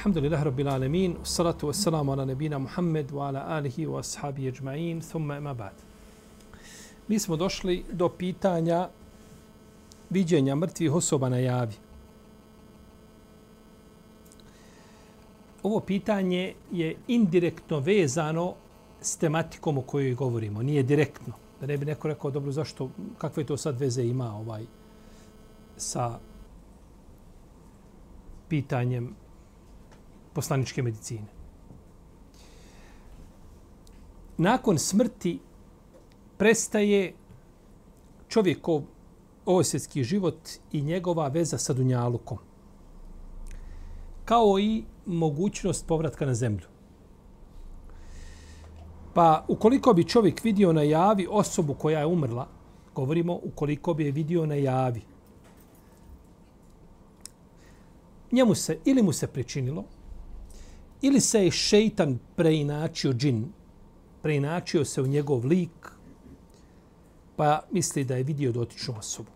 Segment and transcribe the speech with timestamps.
[0.00, 5.36] Alhamdulillah Rabbil Alamin, salatu wassalamu ala nebina Muhammed wa ala alihi wa ashabi ajma'in, thumma
[5.36, 5.74] ima ba'd.
[7.08, 8.88] Mi smo došli do pitanja
[10.10, 11.74] viđenja mrtvih osoba na javi.
[15.62, 18.54] Ovo pitanje je indirektno vezano
[19.00, 21.32] s tematikom o kojoj govorimo, nije direktno.
[21.60, 24.64] Da ne bi neko rekao, dobro, zašto, kakve to sad veze ima ovaj
[25.76, 26.18] sa
[28.48, 29.19] pitanjem
[30.32, 31.26] poslaničke medicine.
[34.38, 35.38] Nakon smrti
[36.38, 37.14] prestaje
[38.28, 38.82] čovjekov
[39.46, 42.38] ovosvjetski život i njegova veza sa Dunjalukom.
[44.24, 46.66] Kao i mogućnost povratka na zemlju.
[49.14, 52.48] Pa ukoliko bi čovjek vidio na javi osobu koja je umrla,
[52.94, 55.02] govorimo ukoliko bi je vidio na javi,
[58.32, 59.84] njemu se, ili mu se pričinilo,
[61.02, 63.44] ili se je šeitan preinačio džin,
[64.22, 65.90] preinačio se u njegov lik,
[67.36, 69.30] pa misli da je vidio dotičnu osobu.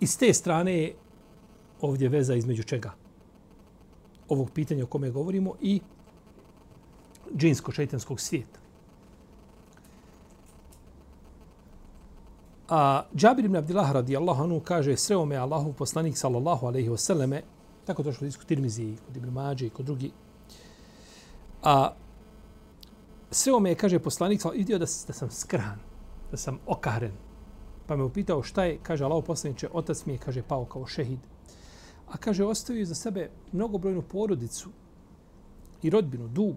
[0.00, 0.94] I s te strane je
[1.80, 2.92] ovdje veza između čega?
[4.28, 5.80] Ovog pitanja o kome govorimo i
[7.36, 8.60] džinsko-šeitanskog svijeta.
[12.68, 17.42] A Džabir ibn Abdillah radijallahu anhu kaže sreo me Allahov poslanik sallallahu alejhi ve selleme
[17.88, 20.10] tako to što Tirmizi, kod Ibn Mađe i kod drugi.
[21.62, 21.92] A
[23.30, 25.78] sreo me kaže poslanik vidio da, da sam skran,
[26.30, 27.12] da sam okaren.
[27.86, 31.24] Pa me upitao šta je, kaže Allah poslaniče, otac mi je kaže pao kao šehid.
[32.12, 34.68] A kaže ostavio za sebe mnogobrojnu porodicu
[35.82, 36.56] i rodbinu, dug.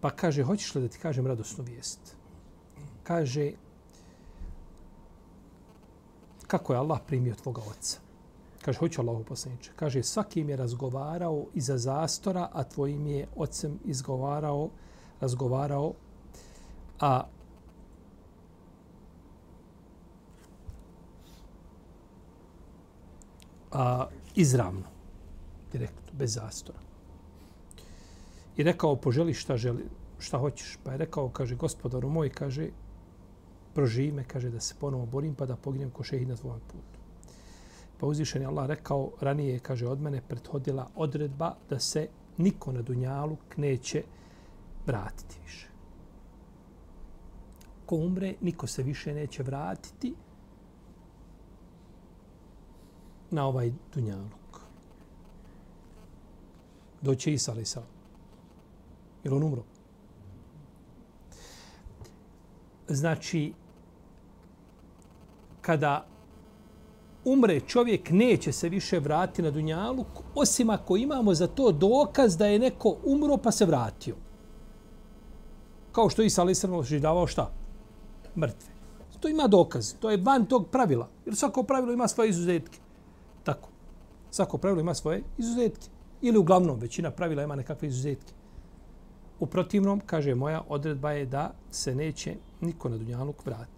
[0.00, 2.16] Pa kaže, hoćeš li da ti kažem radosnu vijest?
[3.02, 3.50] Kaže,
[6.46, 8.03] kako je Allah primio tvoga oca.
[8.64, 9.72] Kaže, hoću Allahu poslaniče.
[9.76, 14.70] Kaže, svaki je razgovarao iza zastora, a tvojim je ocem izgovarao,
[15.20, 15.92] razgovarao,
[17.00, 17.26] a
[23.72, 24.88] a, izravno,
[25.72, 26.78] direktno, bez zastora.
[28.56, 29.84] I rekao, poželi šta želi,
[30.18, 30.78] šta hoćeš.
[30.84, 32.70] Pa je rekao, kaže, gospodaru moj, kaže,
[33.74, 36.93] proživi me, kaže, da se ponovo borim, pa da poginem ko šehid na tvojom putu.
[38.04, 42.82] Pa uzvišen je Allah rekao, ranije, kaže, od mene prethodila odredba da se niko na
[42.82, 44.02] Dunjalu neće
[44.86, 45.68] vratiti više.
[47.86, 50.14] Ko umre, niko se više neće vratiti
[53.30, 54.60] na ovaj Dunjaluk.
[57.02, 57.82] Doće Isa, ali sa.
[59.24, 59.64] Jer on umro.
[62.88, 63.52] Znači,
[65.60, 66.13] kada
[67.24, 72.46] umre čovjek, neće se više vratiti na Dunjaluk, osim ako imamo za to dokaz da
[72.46, 74.16] je neko umro pa se vratio.
[75.92, 76.84] Kao što Isa Ali Srmo
[77.26, 77.50] šta?
[78.36, 78.74] Mrtve.
[79.20, 79.94] To ima dokaz.
[80.00, 81.08] To je van tog pravila.
[81.26, 82.78] Jer svako pravilo ima svoje izuzetke.
[83.44, 83.68] Tako.
[84.30, 85.88] Svako pravilo ima svoje izuzetke.
[86.22, 88.32] Ili uglavnom većina pravila ima nekakve izuzetke.
[89.40, 93.73] U protivnom, kaže moja odredba je da se neće niko na Dunjaluk vratiti.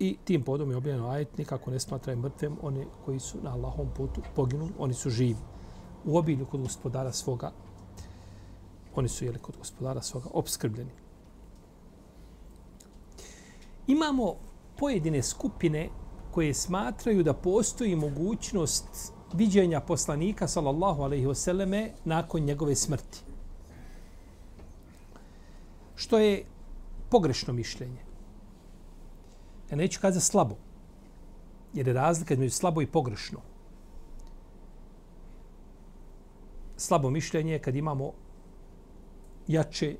[0.00, 3.88] I tim podom je objavljeno ajet, nikako ne smatraju mrtvem one koji su na Allahom
[3.96, 5.36] putu poginuli, oni su živi.
[6.04, 7.52] U obilju kod gospodara svoga,
[8.94, 10.90] oni su jeli kod gospodara svoga obskrbljeni.
[13.86, 14.34] Imamo
[14.76, 15.88] pojedine skupine
[16.30, 23.20] koje smatraju da postoji mogućnost viđenja poslanika sallallahu alejhi ve selleme nakon njegove smrti.
[25.94, 26.44] Što je
[27.10, 28.09] pogrešno mišljenje.
[29.70, 30.56] Ja neću kazati slabo.
[31.74, 33.38] Jer je razlika između slabo i pogrešno.
[36.76, 38.12] Slabo mišljenje je kad imamo
[39.48, 39.96] jače,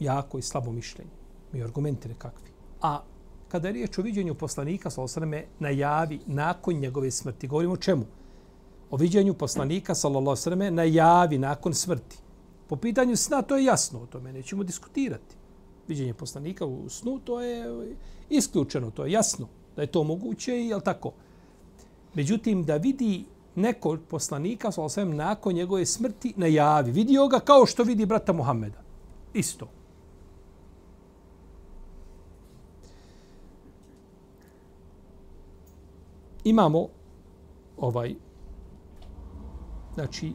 [0.00, 1.10] jako i slabo mišljenje.
[1.52, 2.50] Mi argumenti nekakvi.
[2.80, 3.02] A
[3.48, 8.04] kada je riječ o viđenju poslanika, sallallahu osreme, najavi nakon njegove smrti, govorimo o čemu?
[8.90, 12.18] O viđenju poslanika, sallallahu na najavi nakon smrti.
[12.68, 15.41] Po pitanju sna, to je jasno, o tome nećemo diskutirati
[15.88, 17.66] viđenje poslanika u snu, to je
[18.30, 21.12] isključeno, to je jasno da je to moguće i je tako.
[22.14, 23.24] Međutim, da vidi
[23.54, 26.92] neko od poslanika, sa nakon njegove smrti najavi.
[26.92, 28.82] Vidio ga kao što vidi brata Muhammeda.
[29.34, 29.68] Isto.
[36.44, 36.88] Imamo
[37.76, 38.14] ovaj
[39.94, 40.32] znači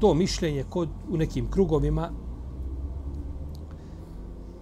[0.00, 2.10] to mišljenje kod u nekim krugovima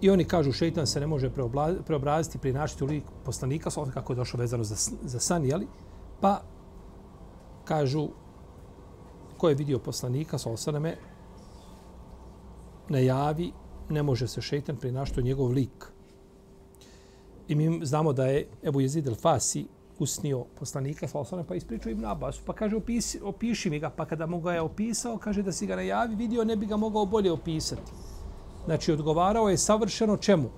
[0.01, 1.29] i oni kažu šeitan se ne može
[1.85, 5.67] preobraziti pri u lik poslanika kako je došlo vezano za, za san, jeli?
[6.21, 6.41] Pa
[7.65, 8.09] kažu
[9.37, 10.97] ko je vidio poslanika sa osaname
[12.89, 13.51] najavi
[13.89, 15.87] ne može se šeitan prinašati njegov lik.
[17.47, 19.65] I mi znamo da je Ebu Jezid el Fasi
[19.99, 22.39] usnio poslanika sa osaname pa ispričao Ibn Abbas.
[22.45, 23.89] Pa kaže opisi, opiši mi ga.
[23.89, 26.77] Pa kada mu ga je opisao, kaže da si ga najavi vidio ne bi ga
[26.77, 27.91] mogao bolje opisati.
[28.65, 30.49] Znači odgovarao je savršeno čemu?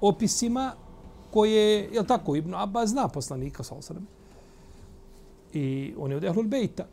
[0.00, 0.72] Opisima
[1.30, 4.06] koje, je li tako, Ibn Abbas zna poslanika sa osaname
[5.54, 6.86] i on je od Ehlul Bejta.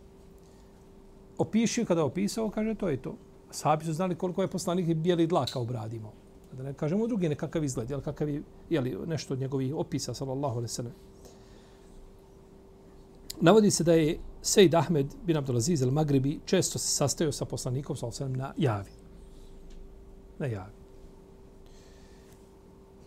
[1.37, 3.15] Opišio kada je opisao, kaže to je to.
[3.51, 6.13] Sahabi su znali koliko je poslanik bijeli dlaka obradimo.
[6.57, 10.57] Da ne kažemo drugi nekakav izgled, jel, kakav je, jel, nešto od njegovih opisa, sallallahu
[10.57, 10.93] alaihi sallam.
[13.41, 18.23] Navodi se da je Sejid Ahmed bin Abdulaziz al-Magribi često se sastajao sa poslanikom, sallallahu
[18.23, 19.00] alaihi na javi.
[20.41, 20.73] Na javi.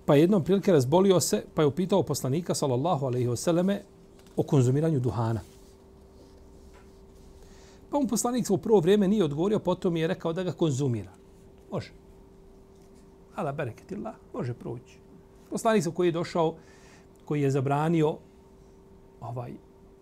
[0.05, 3.81] Pa jednom prilike razbolio se, pa je upitao poslanika, sallallahu alaihi vseleme,
[4.37, 5.41] o konzumiranju duhana.
[7.91, 11.11] Pa mu poslanik u prvo vrijeme nije odgovorio, potom je rekao da ga konzumira.
[11.71, 11.91] Može.
[13.35, 14.99] Ala bereketillah, može proći.
[15.51, 16.55] Poslanik koji je došao,
[17.25, 18.17] koji je zabranio
[19.21, 19.53] ovaj,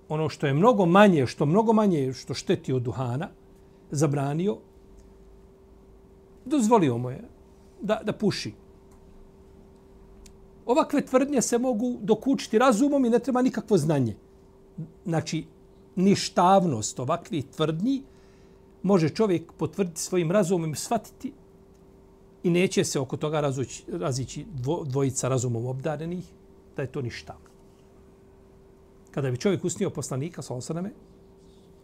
[0.08, 3.28] ono što je mnogo manje, što mnogo manje što šteti od duhana,
[3.90, 4.56] zabranio,
[6.44, 7.24] dozvolio mu je
[7.80, 8.52] da, da puši.
[10.66, 14.16] Ovakve tvrdnje se mogu dokučiti razumom i ne treba nikakvo znanje.
[15.04, 15.46] Znači,
[15.96, 18.02] ništavnost ovakvih tvrdnji
[18.82, 21.32] može čovjek potvrditi svojim razumom i shvatiti
[22.42, 24.46] i neće se oko toga razući, razići
[24.84, 26.24] dvojica razumom obdarenih,
[26.76, 27.52] da je to ništavno.
[29.10, 30.90] Kada bi čovjek usnio poslanika sa osaname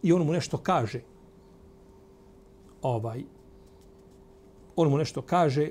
[0.02, 1.00] i on mu nešto kaže,
[2.82, 3.24] ovaj,
[4.82, 5.70] on mu nešto kaže,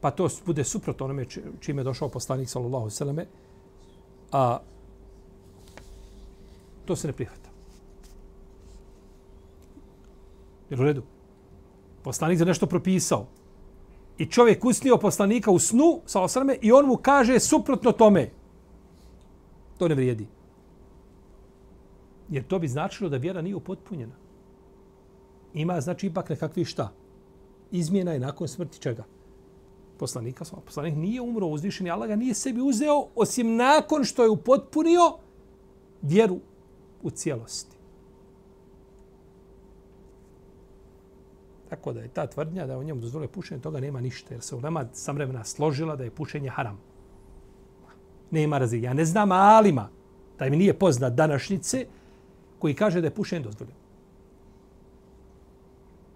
[0.00, 1.26] pa to bude suprotno onome
[1.60, 3.26] čime je došao poslanik sallallahu alejhi ve selleme
[4.32, 4.58] a
[6.84, 7.50] to se ne prihvata.
[10.70, 11.02] Jer u redu.
[12.02, 13.26] Poslanik za nešto propisao.
[14.18, 18.30] I čovjek usnio poslanika u snu sa osrame i on mu kaže suprotno tome.
[19.78, 20.26] To ne vrijedi.
[22.28, 24.14] Jer to bi značilo da vjera nije upotpunjena.
[25.54, 26.92] Ima znači ipak nekakvi šta?
[27.70, 29.04] Izmjena je nakon smrti čega?
[30.00, 30.44] poslanika.
[30.64, 35.16] Poslanik nije umro uzvišen Allah ga nije sebi uzeo osim nakon što je upotpunio
[36.02, 36.40] vjeru
[37.02, 37.76] u cijelosti.
[41.70, 44.34] Tako da je ta tvrdnja da je u njemu dozvole pušenje, toga nema ništa.
[44.34, 46.80] Jer se u nama sam vremena složila da je pušenje haram.
[48.30, 48.84] Nema razlike.
[48.84, 49.88] Ja ne znam alima,
[50.36, 51.86] taj mi nije poznat današnjice,
[52.58, 53.79] koji kaže da je pušenje dozvoljeno.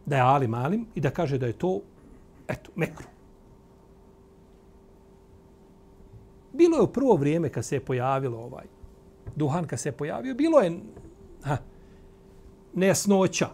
[0.07, 1.81] Da je alim alim i da kaže da je to,
[2.49, 3.07] eto, mekru.
[6.53, 8.65] Bilo je u prvo vrijeme kad se je pojavilo ovaj
[9.37, 10.81] duhan, kad se je pojavio, bilo je
[11.43, 11.57] ha,
[12.75, 13.49] nejasnoća.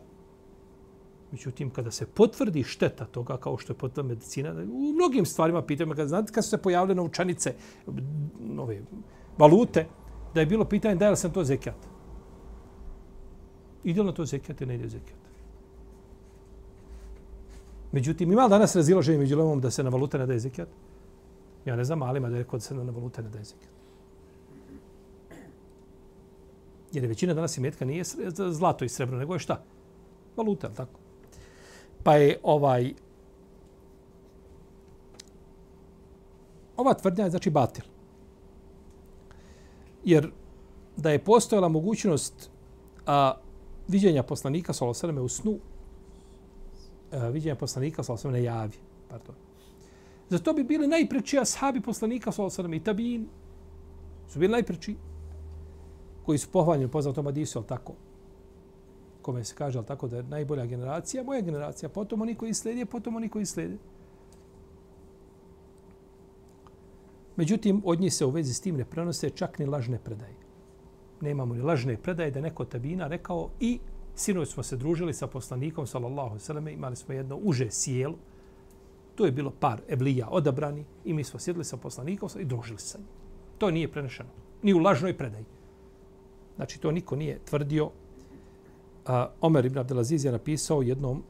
[1.33, 5.95] Međutim, kada se potvrdi šteta toga, kao što je potvrda medicina, u mnogim stvarima pitamo,
[5.95, 7.55] kad znate, kad su se pojavile novčanice,
[8.41, 8.83] nove
[9.39, 9.87] valute,
[10.35, 11.77] da je bilo pitanje da je li sam to zekijat.
[13.85, 15.20] Ide li to zekijat ili ne ide zekijat?
[17.93, 20.69] Međutim, ima li danas razilaženje među lemom da se na valute ne daje zekijat?
[21.65, 23.71] Ja ne znam, ali ima da je kod na valute ne daje zekijat.
[26.93, 28.05] Jer je većina danas imetka nije
[28.53, 29.63] zlato i srebro, nego je šta?
[30.37, 31.01] Valuta, ali tako?
[32.03, 32.95] Pa je ovaj...
[36.77, 37.85] Ova tvrdnja je znači batil.
[40.05, 40.31] Jer
[40.97, 42.51] da je postojala mogućnost
[43.07, 43.35] a,
[43.89, 45.59] viđenja poslanika sa u snu,
[47.13, 48.77] E, viđenja poslanika sa na javi,
[49.09, 49.35] pardon,
[50.31, 53.29] Zato bi bili najpreči ashabi poslanika sa osvrame i tabiin.
[54.29, 54.97] Su bili najpreči
[56.27, 57.95] koji su pohvaljeni poznatom Adisu, al tako.
[59.23, 62.87] Kome se kaže al tako da je najbolja generacija, moja generacija, potom oni koji slijede,
[62.87, 63.77] potom oni koji slijede.
[67.37, 70.35] Međutim, od njih se u vezi s tim ne prenose čak ni lažne predaje.
[71.21, 73.79] Nemamo ni lažne predaje da neko tabina rekao i
[74.15, 78.17] sinoć smo se družili sa poslanikom, sallallahu alejhi ve selleme, imali smo jedno uže sjelo,
[79.21, 82.99] To je bilo par eblija odabrani i mi smo sjedili sa poslanikom i družili sa
[82.99, 83.07] njim.
[83.59, 84.29] To nije prenešeno.
[84.63, 85.45] Ni u lažnoj predaji.
[86.57, 87.91] Znači, to niko nije tvrdio.
[89.07, 91.23] A, Omer ibn Abdelaziz je napisao jednom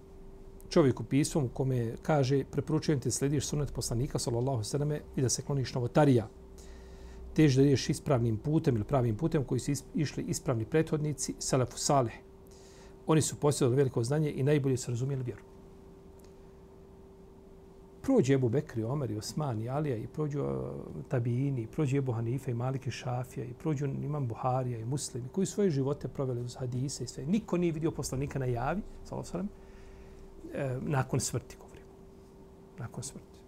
[0.68, 5.42] čovjeku pismom u kome kaže preporučujem te slediš sunet poslanika sallallahu sallam i da se
[5.42, 6.28] kloniš novotarija.
[7.34, 12.14] Tež da ideš ispravnim putem ili pravim putem koji su išli ispravni prethodnici, salafu salih.
[13.10, 15.42] Oni su posjedali veliko znanje i najbolje su razumijeli vjeru
[18.02, 22.50] prođe Ebu Bekri, Omer i Osman i Alija i prođu Tabijini, Tabini, prođe Ebu Hanife
[22.50, 27.04] i Malike Šafija i prođu Imam Buharija i Muslimi koji svoje živote proveli uz hadise
[27.04, 27.26] i sve.
[27.26, 29.48] Niko nije vidio poslanika na javi, sallam,
[30.54, 31.86] e, uh, nakon smrti, govorimo.
[32.78, 33.38] Nakon smrti.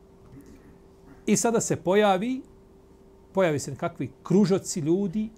[1.26, 2.42] I sada se pojavi,
[3.32, 5.30] pojavi se nekakvi kružoci ljudi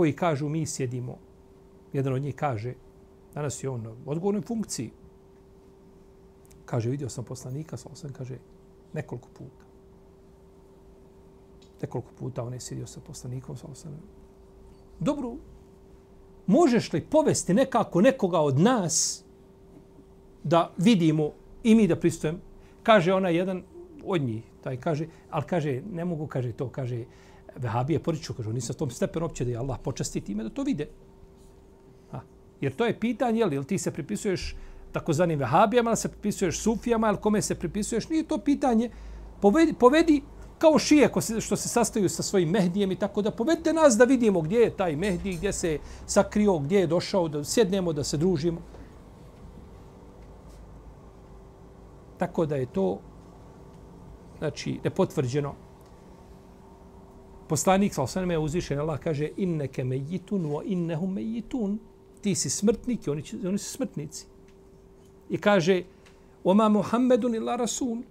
[0.00, 1.18] koji kažu mi sjedimo.
[1.92, 2.74] Jedan od njih kaže,
[3.34, 4.90] danas je on u odgovornoj funkciji,
[6.70, 8.36] Kaže, vidio sam poslanika, sa osam, kaže,
[8.92, 9.64] nekoliko puta.
[11.82, 13.98] Nekoliko puta on je sjedio sa poslanikom, sa osam.
[15.00, 15.34] Dobro,
[16.46, 19.24] možeš li povesti nekako nekoga od nas
[20.44, 22.38] da vidimo i mi da pristujem?
[22.82, 23.62] Kaže ona jedan
[24.04, 27.04] od njih, taj kaže, ali kaže, ne mogu, kaže to, kaže,
[27.56, 30.62] Vehabije poriču, kažu, oni sa tom stepenu opće da je Allah počasti time da to
[30.62, 30.88] vide.
[32.10, 32.20] Ha.
[32.60, 34.56] Jer to je pitanje, jel, jel ti se pripisuješ
[34.92, 38.90] takozvanim vehabijama, se pripisuješ sufijama, ili kome se pripisuješ, nije to pitanje.
[39.40, 40.22] Povedi, povedi
[40.58, 43.96] kao šije ko se, što se sastaju sa svojim mehdijem i tako da povedite nas
[43.96, 48.04] da vidimo gdje je taj mehdi, gdje se sakrio, gdje je došao, da sjednemo, da
[48.04, 48.60] se družimo.
[52.18, 52.98] Tako da je to
[54.38, 55.54] znači nepotvrđeno
[57.49, 61.79] Poslanik sa osaname je uzvišen, Allah kaže inneke mejitun wa innehum mejitun.
[62.21, 64.25] Ti si smrtnik i oni, oni su smrtnici.
[65.29, 65.83] I kaže,
[66.43, 68.01] وَمَا مُحَمَّدٌ إِلَّا رَسُولٌ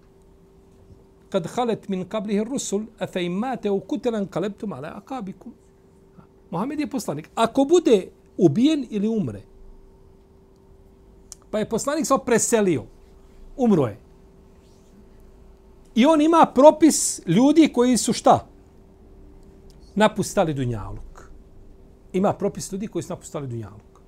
[1.35, 5.53] kad halet min kablihi rusul, a fe imate u kutelan kalebtum ala akabikum.
[6.51, 7.31] Mohamed je poslanik.
[7.35, 8.09] Ako bude
[8.39, 9.43] ubijen ili umre,
[11.51, 12.85] pa je poslanik se preselio,
[13.57, 13.99] umro je.
[15.95, 18.47] I on ima propis ljudi koji su šta?
[20.00, 21.30] Napustali dunjaluk.
[22.14, 24.00] Ima propis ljudi koji su napustali dunjaluk.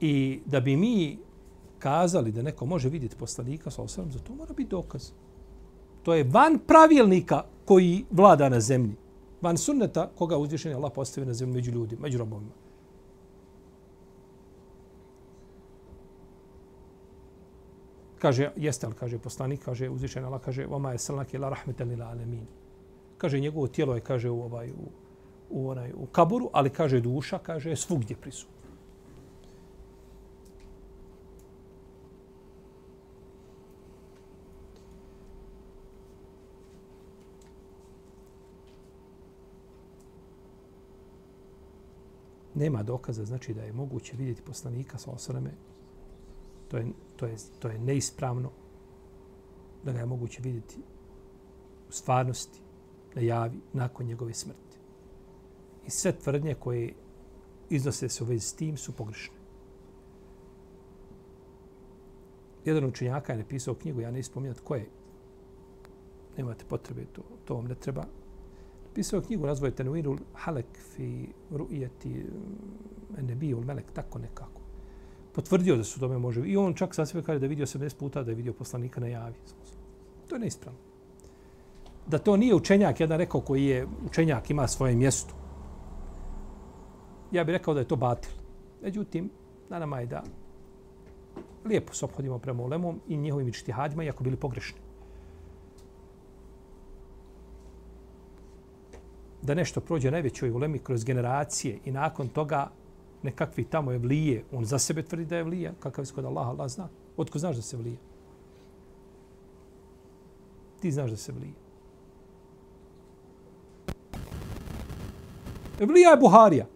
[0.00, 1.18] I da bi mi
[1.78, 5.10] kazali da neko može vidjeti poslanika sa osram, za to mora biti dokaz.
[6.02, 8.96] To je van pravilnika koji vlada na zemlji.
[9.42, 12.52] Van sunneta koga uzvišen Allah postavio na zemlji među ljudima, među robovima.
[18.18, 22.06] Kaže, jeste li, kaže poslanik, kaže uzvišen Allah, kaže, vama je srnak ila rahmetan ila
[22.06, 22.46] alemin.
[23.22, 24.88] Kaže, njegovo tijelo je, kaže, u, ovaj, u,
[25.50, 28.62] u, onaj, u kaburu, ali kaže duša, kaže, je svugdje prisutna.
[42.54, 45.50] nema dokaza znači da je moguće vidjeti poslanika sa osrame,
[46.68, 46.86] to je,
[47.16, 48.50] to, je, to je neispravno
[49.84, 50.76] da ga je moguće vidjeti
[51.88, 52.61] u stvarnosti,
[53.14, 54.78] najavi nakon njegove smrti.
[55.86, 56.94] I sve tvrdnje koje
[57.70, 59.34] iznose se u vezi s tim su pogrešne.
[62.64, 64.88] Jedan učenjaka je napisao knjigu, ja ne ispominjati ko je.
[66.36, 68.04] Nemate potrebe, to, to vam ne treba
[68.94, 74.60] pisao knjigu razvoj Tenuirul Halek fi ru'ijeti mm, Nebijul Melek, tako nekako.
[75.32, 76.42] Potvrdio da su tome može.
[76.46, 79.06] I on čak sa sebe kaže da vidio 70 puta da je vidio poslanika na
[79.06, 79.34] javi.
[80.28, 80.78] To je neispravno.
[82.06, 85.34] Da to nije učenjak, jedan rekao koji je učenjak, ima svoje mjesto.
[87.32, 88.32] Ja bih rekao da je to batil.
[88.82, 89.30] Međutim,
[89.68, 90.22] na nama je da
[91.64, 94.82] lijepo se obhodimo prema ulemom i njihovim ičtihadima, iako bili pogrešni.
[99.42, 102.70] da nešto prođe najvećoj ulemi kroz generacije i nakon toga
[103.22, 106.50] nekakvi tamo je vlije, on za sebe tvrdi da je vlija, kakav je kod Allaha,
[106.50, 106.88] Allah zna.
[107.16, 107.96] Otko znaš da se vlije?
[110.80, 111.52] Ti znaš da se vlije.
[115.82, 116.66] Evlija je Buharija.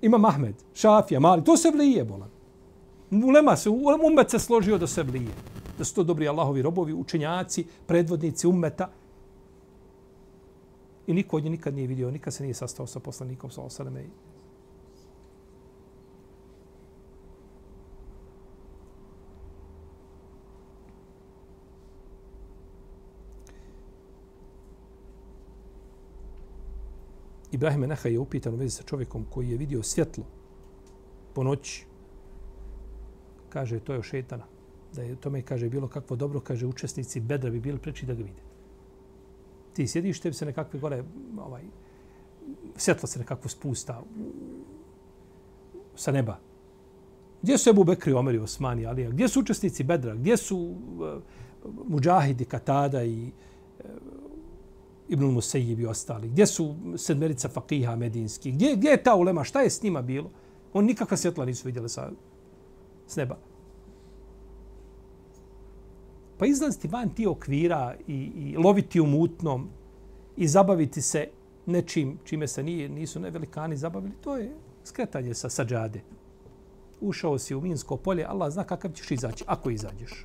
[0.00, 1.44] Ima Mahmed, Šafija, Mali.
[1.44, 2.30] To se vlije, bolan.
[3.10, 5.34] Ulema se, umet se složio da se vlije.
[5.78, 8.88] Da su to dobri Allahovi robovi, učenjaci, predvodnici umeta.
[11.06, 14.04] I niko od njih nikad nije vidio, nikad se nije sastao sa poslanikom sa osaleme.
[27.52, 30.24] Ibrahim Enaha je upitan u vezi sa čovjekom koji je vidio svjetlo
[31.34, 31.86] po noći.
[33.48, 34.44] Kaže, to je o šetana.
[34.94, 38.22] Da je tome, kaže, bilo kakvo dobro, kaže, učesnici bedra bi bili preči da ga
[38.22, 38.42] vide.
[39.72, 41.04] Ti sjediš, tebi se nekakve gore,
[41.38, 41.62] ovaj,
[42.76, 44.02] svjetlo se nekako spusta
[45.94, 46.38] sa neba.
[47.42, 49.10] Gdje su Ebu Bekri, Omer i Osmani, Alija?
[49.10, 50.14] Gdje su učesnici bedra?
[50.14, 51.16] Gdje su eh,
[51.64, 53.32] uh, muđahidi, Katada i
[53.78, 53.84] uh,
[55.10, 56.28] Ibn Musejib i ostali?
[56.28, 58.52] Gdje su sedmerica fakiha medinski?
[58.52, 59.44] Gdje, gdje je ta ulema?
[59.44, 60.30] Šta je s njima bilo?
[60.72, 62.10] On nikakva svjetla nisu vidjeli sa,
[63.06, 63.38] s neba.
[66.38, 69.68] Pa izlaziti van ti okvira i, i loviti u mutnom
[70.36, 71.28] i zabaviti se
[71.66, 76.00] nečim čime se nije, nisu ne velikani zabavili, to je skretanje sa sađade.
[77.00, 80.24] Ušao si u Minsko polje, Allah zna kakav ćeš izaći, ako izađeš.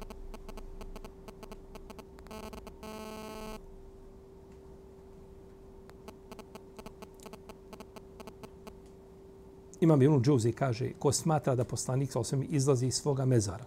[9.82, 13.65] Imam Ibn Džouzi kaže, ko smatra da poslanik sa osvijem izlazi iz svoga mezara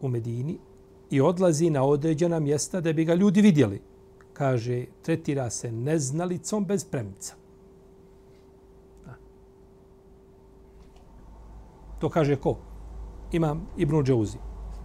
[0.00, 0.58] u Medini
[1.10, 3.82] i odlazi na određena mjesta da bi ga ljudi vidjeli,
[4.32, 7.34] kaže, tretira se neznalicom bez premica.
[11.98, 12.56] To kaže ko?
[13.32, 14.38] Imam Ibn Džouzi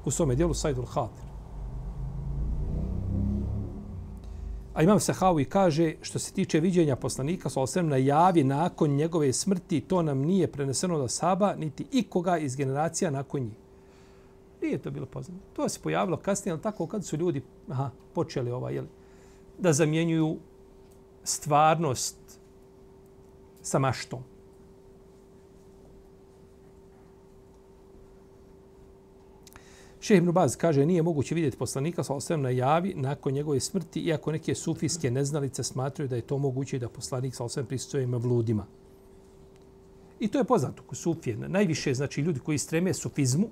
[0.05, 1.26] u svome dijelu Sajdul Hatir.
[4.77, 9.81] A imam Sahawi kaže, što se tiče viđenja poslanika, sa na najavi nakon njegove smrti,
[9.81, 13.57] to nam nije preneseno do Saba, niti ikoga iz generacija nakon njih.
[14.61, 15.41] Nije to bilo poznato.
[15.53, 18.87] To se pojavilo kasnije, ali tako kad su ljudi aha, počeli ovaj, jeli,
[19.57, 20.37] da zamjenjuju
[21.23, 22.39] stvarnost
[23.61, 24.23] sa maštom.
[30.07, 33.99] Šehe Ibn Baz kaže nije moguće vidjeti poslanika sa osvijem na javi nakon njegove smrti,
[33.99, 38.17] iako neke sufijske neznalice smatraju da je to moguće da poslanik sa osvijem prisutuje ima
[38.17, 38.65] vludima.
[40.19, 41.37] I to je poznato kod sufije.
[41.37, 43.49] Najviše, znači, ljudi koji streme sufizmu,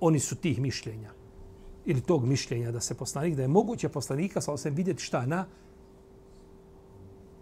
[0.00, 1.10] oni su tih mišljenja.
[1.86, 5.46] Ili tog mišljenja da se poslanik, da je moguće poslanika sa osvijem vidjeti šta na,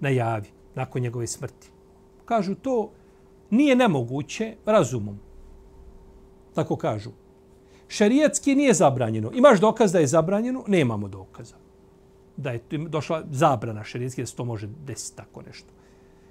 [0.01, 1.71] na javi nakon njegove smrti.
[2.25, 2.91] Kažu to
[3.51, 5.19] nije nemoguće razumom.
[6.55, 7.11] Tako kažu
[7.89, 9.31] šerijetski nije zabranjeno.
[9.35, 10.65] Imaš dokaz da je zabranjeno?
[10.67, 11.55] Nemamo dokaza.
[12.37, 15.69] Da je došla zabrana šerijetski da se to može desiti tako nešto.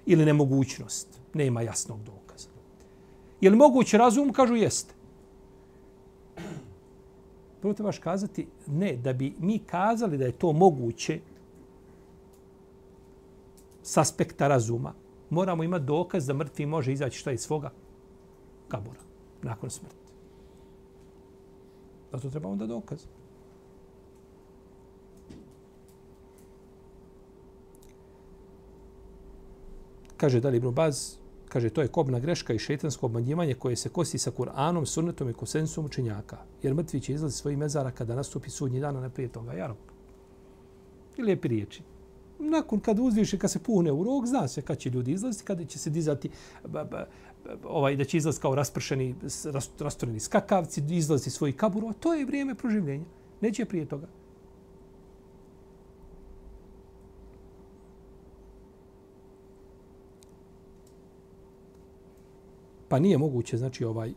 [0.06, 1.08] Ili nemogućnost.
[1.34, 2.50] Nema jasnog dokaza.
[3.42, 4.34] Je li moguće razum?
[4.34, 4.94] Kažu jeste.
[7.62, 11.20] Prvo trebaš kazati ne, da bi mi kazali da je to moguće
[13.84, 14.94] s aspekta razuma,
[15.30, 17.72] moramo imati dokaz da mrtvi može izaći šta iz svoga
[18.68, 19.00] kabura
[19.42, 20.03] nakon smrti.
[22.14, 23.00] Zato treba onda dokaz.
[30.18, 31.16] Kaže Dali Ibn Baz,
[31.50, 35.34] kaže to je kobna greška i šetansko obmanjivanje koje se kosi sa Kur'anom, sunnetom i
[35.34, 36.38] konsensusom učenjaka.
[36.64, 39.54] Jer mrtvi će izlazi svojih mezara kada nastupi sudnji dan, a ne prije toga.
[39.54, 39.78] Jarok.
[41.18, 41.84] I lijepi riječi.
[42.40, 45.66] Nakon kad uzviše, kad se puhne u rog, zna se kad će ljudi izlaziti, kada
[45.66, 46.30] će se dizati
[47.64, 49.16] ovaj, da će izlaz kao raspršeni,
[49.80, 53.06] rastoreni skakavci, izlazi svoj kabur, a to je vrijeme proživljenja.
[53.42, 54.08] Neće prije toga.
[62.88, 64.14] Pa nije moguće, znači, ovaj,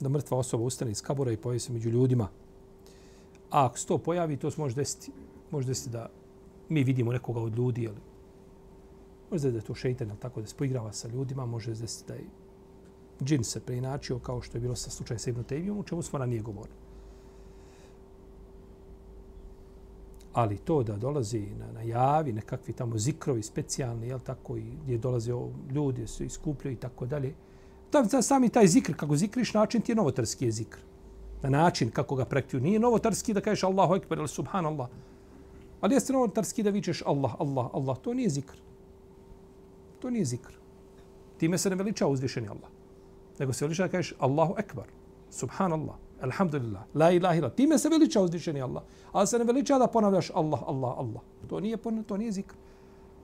[0.00, 2.28] da mrtva osoba ustane iz kabura i pojavi se među ljudima.
[3.50, 5.12] A ako se to pojavi, to se može desiti.
[5.50, 6.10] Može desiti da
[6.68, 8.07] mi vidimo nekoga od ljudi, ali
[9.30, 12.14] Može da je to šeitan, tako da se poigrava sa ljudima, može da se da
[12.14, 12.24] je
[13.24, 16.18] džin se preinačio kao što je bilo sa slučajem sa Ibn Tejmijom, u čemu smo
[16.18, 16.76] ranije govorili.
[20.32, 24.98] Ali to da dolazi na, na javi, nekakvi tamo zikrovi specijalni, jel tako, i gdje
[24.98, 25.32] dolaze
[25.70, 27.34] ljudi, se iskupljaju i tako dalje.
[27.92, 30.78] Da, sami taj zikr, kako zikriš, način ti je novotarski je zikr.
[31.42, 32.60] Na način kako ga praktiju.
[32.60, 34.88] Nije novotarski da kažeš Allahu Ekber ili Subhanallah.
[35.80, 37.98] Ali jeste novotarski da vičeš Allah, Allah, Allah.
[37.98, 38.58] To nije zikr.
[39.98, 40.52] To nije zikr.
[41.36, 42.70] Time se ne veliča uzvišeni Allah.
[43.38, 44.86] Nego se veliča da kažeš Allahu Ekbar,
[45.30, 47.50] Subhanallah, Alhamdulillah, La ilaha ila.
[47.50, 48.82] Time se veliča uzvišeni Allah.
[49.12, 51.22] Ali se ne veliča da ponavljaš Allah, Allah, Allah.
[51.48, 52.54] To nije, to nije zikr.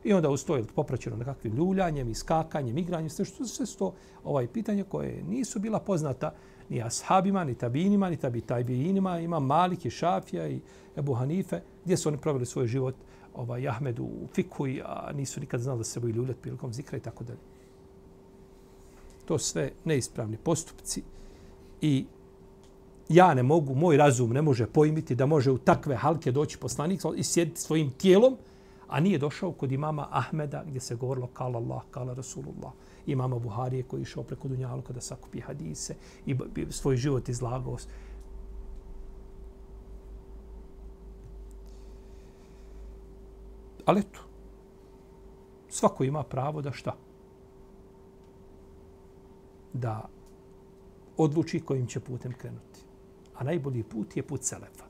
[0.05, 5.23] I onda ustoji popraćeno nekakvim ljuljanjem, iskakanjem, igranjem, sve što se to ovaj pitanje koje
[5.23, 6.35] nisu bila poznata
[6.69, 10.61] ni ashabima, ni tabinima, ni tabi tajbinima, ima Malik i Šafija i
[10.97, 12.95] Ebu Hanife, gdje su oni proveli svoj život
[13.35, 17.01] ovaj Ahmed u fiku, a nisu nikad znali da se boju ljuljati prilikom zikra i
[17.01, 17.39] tako dalje.
[19.25, 21.03] To sve neispravni postupci
[21.81, 22.07] i
[23.09, 27.01] ja ne mogu, moj razum ne može pojmiti da može u takve halke doći poslanik
[27.17, 28.37] i sjediti svojim tijelom,
[28.89, 32.73] A nije došao kod imama Ahmeda gdje se govorilo kala Allah, kala Rasulullah.
[33.07, 35.95] Imama Buharije koji je išao preko Dunjalu kada sakupi hadise
[36.27, 36.37] i
[36.71, 37.77] svoj život izlagao.
[43.85, 44.21] Ali eto,
[45.69, 46.97] svako ima pravo da šta?
[49.73, 50.09] Da
[51.17, 52.81] odluči kojim će putem krenuti.
[53.35, 54.85] A najbolji put je put Selefa.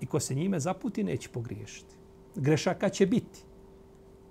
[0.00, 1.94] I ko se njime zaputi, neće pogriješiti.
[2.34, 3.44] Grešaka će biti.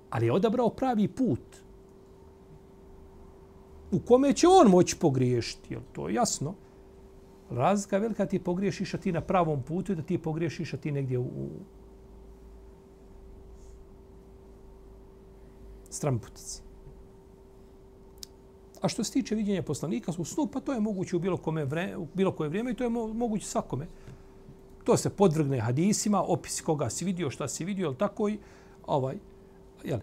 [0.10, 1.64] Ali je odabrao pravi put.
[3.92, 5.74] U kome će on moći pogriješiti.
[5.74, 6.54] Jel to je jasno?
[7.50, 10.92] Razlika velika ti pogriješiš, a ti na pravom putu i da ti pogriješiš, a ti
[10.92, 11.50] negdje u,
[16.04, 16.62] stramputici.
[18.82, 21.66] A što se tiče viđenja poslanika u snu, pa to je moguće u bilo, kome
[21.66, 23.88] vre, u bilo koje vrijeme i to je moguće svakome.
[24.84, 28.40] To se podvrgne hadisima, opis koga si vidio, šta si vidio, ali tako i
[28.88, 29.16] ovaj,
[29.84, 30.00] jel,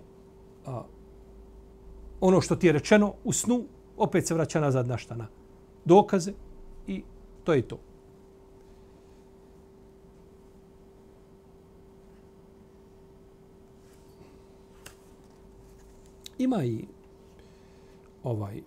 [0.66, 0.82] a,
[2.20, 3.64] ono što ti je rečeno u snu,
[3.96, 5.28] opet se vraća nazad na šta na
[5.84, 6.32] dokaze
[6.86, 7.02] i
[7.44, 7.78] to je to.
[16.40, 16.84] Ima i
[18.22, 18.62] ovaj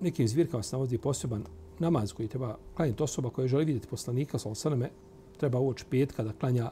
[0.00, 1.44] nekim zvirkama se navodi poseban
[1.78, 4.90] namaz koji treba klanjati osoba koja želi vidjeti poslanika sa osaname,
[5.36, 6.70] treba uoči petka da klanja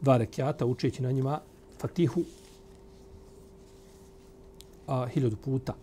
[0.00, 1.40] dva rekiata učeći na njima
[1.78, 2.22] fatihu
[4.86, 5.74] a, hiljadu puta.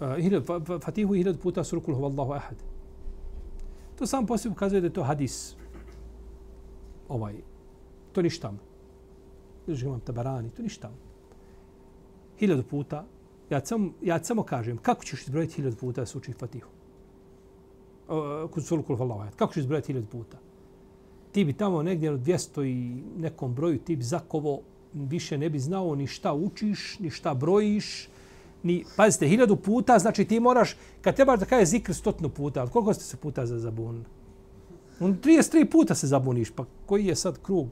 [0.00, 0.44] A, hiljad,
[0.84, 2.56] fatihu i hiljadu puta surkul huvallahu ahad.
[3.98, 5.54] To sam posebno ukazuje da je to hadis.
[7.08, 7.34] Ovaj,
[8.12, 8.52] to ništa
[9.66, 10.90] bilježi imam tabarani, to ništa.
[12.38, 13.04] Hiljadu puta
[13.50, 16.70] Ja sam ja samo kažem, kako ćeš izbrojiti hiljadu puta da se uči Fatihu?
[18.50, 19.28] Kod sulu kul Allah.
[19.36, 20.38] Kako ćeš izbrojiti hiljadu puta?
[21.32, 24.60] Ti bi tamo negdje od 200 i nekom broju ti bi zakovo
[24.92, 28.08] više ne bi znao ni šta učiš, ni šta brojiš.
[28.62, 32.94] Ni, pazite, hiljadu puta, znači ti moraš, kad trebaš da kaže zikr stotnu puta, koliko
[32.94, 34.04] ste se puta za zabun?
[35.00, 37.68] On 33 puta se zabuniš, pa koji je sad krug?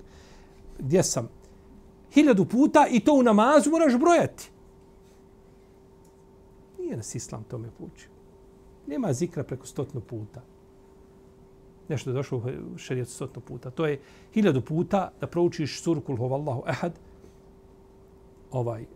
[0.79, 1.29] Gdje sam?
[2.15, 4.51] Hiljadu puta i to u namazu moraš brojati.
[6.79, 8.11] Nije nas islam tome pučio.
[8.87, 10.43] Nema zikra preko stotno puta.
[11.89, 12.43] Nešto je došlo
[12.75, 13.71] u šarijetu stotno puta.
[13.71, 14.01] To je
[14.35, 16.93] hiljadu puta da proučiš suru kul huvallahu ehad.
[18.51, 18.87] Ovaj.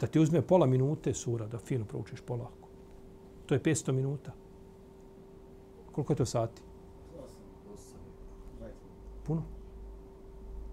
[0.00, 2.68] Da ti uzme pola minute sura da fino proučiš polako.
[3.46, 4.32] To je 500 minuta.
[5.92, 6.62] Koliko je to sati?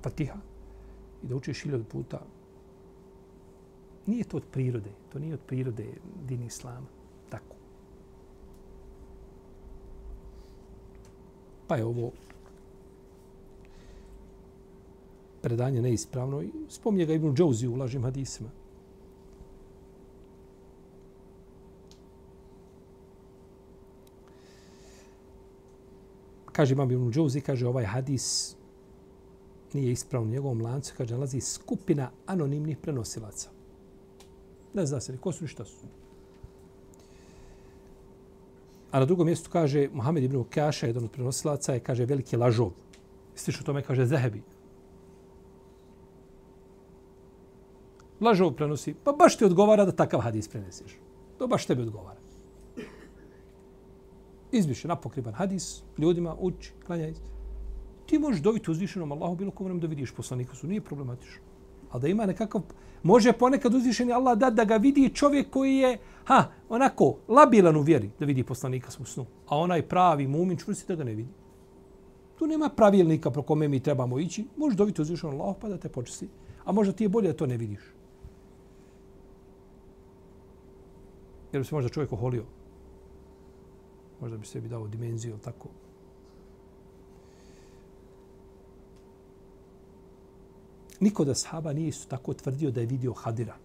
[0.03, 0.39] Fatiha.
[1.23, 2.19] I da učiš hiljadu puta
[4.07, 4.89] Nije to od prirode.
[5.13, 5.85] To nije od prirode
[6.27, 6.87] din islama.
[7.29, 7.55] Tako.
[11.67, 12.11] Pa je ovo
[15.41, 18.49] predanje neispravno i spominje ga Ibn Džouzi u lažim hadisima.
[26.51, 28.56] Kaže Imam Ibn Džouzi, kaže ovaj hadis
[29.73, 33.49] nije ispravno u njegovom lancu, kaže nalazi skupina anonimnih prenosilaca.
[34.73, 35.85] Ne zna se ni ko su ni šta su.
[38.91, 42.71] A na drugom mjestu kaže Muhammed ibn Kaša, jedan od prenosilaca, je kaže veliki lažov.
[43.35, 44.41] Slično tome kaže Zehebi.
[48.21, 48.95] Lažov prenosi.
[49.03, 50.97] Pa baš ti odgovara da takav hadis prenesiš.
[51.37, 52.19] To baš tebi odgovara.
[54.51, 57.13] Izbiše napokriban hadis, ljudima uči, klanjaj.
[58.07, 60.67] Ti možeš dobiti uzvišenom Allahu bilo kom da vidiš poslanika su.
[60.67, 61.43] Nije problematično.
[61.91, 62.61] Ali da ima nekakav
[63.03, 67.81] Može ponekad uzvišeni Allah da da ga vidi čovjek koji je ha, onako labilan u
[67.81, 69.25] vjeri da vidi poslanika u snu.
[69.47, 71.29] A onaj pravi mumin čvrsti da ga ne vidi.
[72.35, 74.47] Tu nema pravilnika pro kome mi trebamo ići.
[74.57, 76.29] Može dobiti uzvišenom Allah pa da te počesti.
[76.65, 77.81] A možda ti je bolje da to ne vidiš.
[81.51, 82.43] Jer bi se možda čovjek oholio.
[84.21, 85.69] Možda bi sebi dao dimenziju, tako.
[90.99, 93.55] Niko da sahaba nije isto tako tvrdio da je vidio Hadira.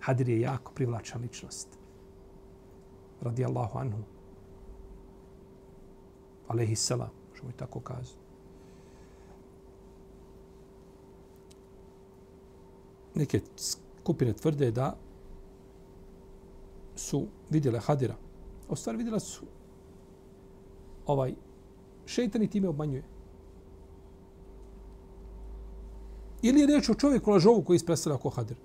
[0.00, 1.68] Hadir je jako privlačna ličnost.
[3.20, 4.02] Radi Allahu anhu.
[6.48, 8.18] Alehi selam, možemo i tako kazati.
[13.14, 13.40] Neke
[14.02, 14.96] skupine tvrde da
[16.96, 18.16] su vidjele Hadira.
[18.68, 19.46] U stvari vidjela su
[21.06, 21.34] ovaj
[22.06, 23.13] šeitan i time obmanjuje.
[26.44, 28.56] Ili je riječ o čovjeku lažovu koji isprestavlja ko Hadir?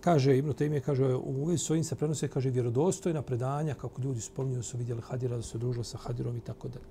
[0.00, 4.20] kaže Ibn Taymije kaže u vezi s ovim se prenose kaže vjerodostojna predanja kako ljudi
[4.20, 6.84] spominju da su vidjeli Hadira da su družio sa Hadirom i tako dalje.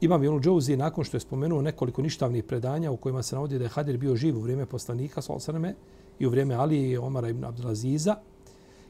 [0.00, 3.64] Imam Ibn Džouzi nakon što je spomenuo nekoliko ništavnih predanja u kojima se navodi da
[3.64, 5.74] je Hadir bio živ u vrijeme poslanika sallallahu
[6.18, 8.16] i u vrijeme Ali i Omara ibn Abdulaziza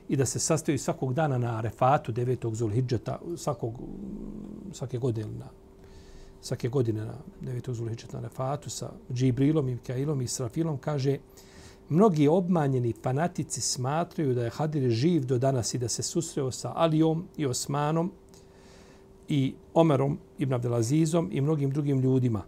[0.08, 2.54] i da se sastoji svakog dana na Arefatu 9.
[2.54, 3.74] Zulhidžeta svakog
[4.72, 5.67] svake godine na
[6.40, 7.72] svake godine na 9.
[7.72, 11.18] Zulhidžeta na Refatu sa Džibrilom i Mikailom i Srafilom kaže
[11.88, 16.72] Mnogi obmanjeni fanatici smatraju da je Hadir živ do danas i da se susreo sa
[16.76, 18.12] Alijom i Osmanom
[19.28, 22.42] i Omerom ibn Abdelazizom i mnogim drugim ljudima.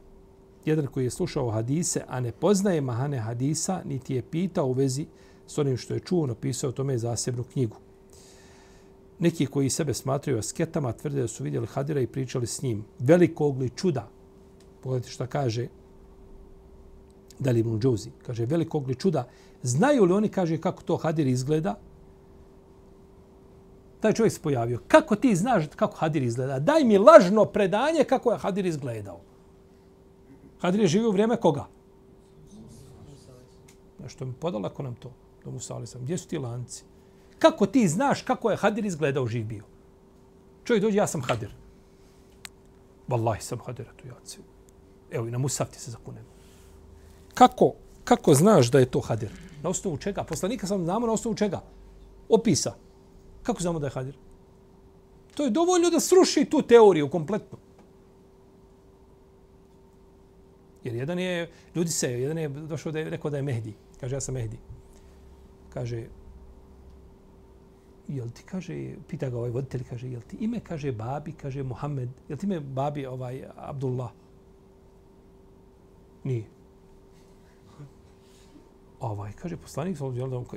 [0.65, 5.07] Jedan koji je slušao hadise, a ne poznaje mahane hadisa, niti je pitao u vezi
[5.47, 7.77] s onim što je čuo, napisao tome zasebnu knjigu.
[9.21, 12.85] Neki koji sebe smatraju asketama tvrde da su vidjeli Hadira i pričali s njim.
[12.99, 14.09] Velikog li čuda,
[14.83, 15.69] pogledajte šta kaže
[17.39, 19.29] Dali ibn Džuzi, kaže velikog li čuda,
[19.63, 21.79] znaju li oni, kaže, kako to Hadir izgleda,
[24.01, 24.81] taj čovjek se pojavio.
[24.89, 26.59] Kako ti znaš kako Hadir izgleda?
[26.59, 29.21] Daj mi lažno predanje kako je Hadir izgledao.
[30.61, 31.67] Hadir je živio u vrijeme koga?
[34.07, 35.13] Što mi podalako nam to?
[35.45, 35.81] Do Musa.
[36.01, 36.85] Gdje su ti lanci?
[37.41, 39.65] Kako ti znaš kako je Hadir izgledao živ bio?
[40.65, 41.51] Čovjek dođe, ja sam Hadir.
[43.09, 44.15] Wallahi sam Hadir, tu ja
[45.11, 46.25] Evo i na Musaf ti se zakunem.
[47.35, 47.73] Kako,
[48.05, 49.31] kako znaš da je to Hadir?
[49.63, 50.25] Na osnovu čega?
[50.25, 51.63] Poslanika sam znamo na osnovu čega?
[52.29, 52.75] Opisa.
[53.43, 54.17] Kako znamo da je Hadir?
[55.35, 57.59] To je dovoljno da sruši tu teoriju kompletno.
[60.85, 63.75] Jer jedan je, ljudi se, jedan je došao da je rekao da je Mehdi.
[64.01, 64.59] Kaže, ja sam Mehdi.
[65.73, 66.07] Kaže,
[68.17, 72.09] jel ti, kaže, pita ga ovaj voditelj, kaže, jel ti ime, kaže, babi, kaže, Muhammed,
[72.29, 74.11] jel ti ime babi, ovaj, Abdullah?
[76.25, 76.45] Nije
[79.01, 79.97] ovaj, kaže poslanik,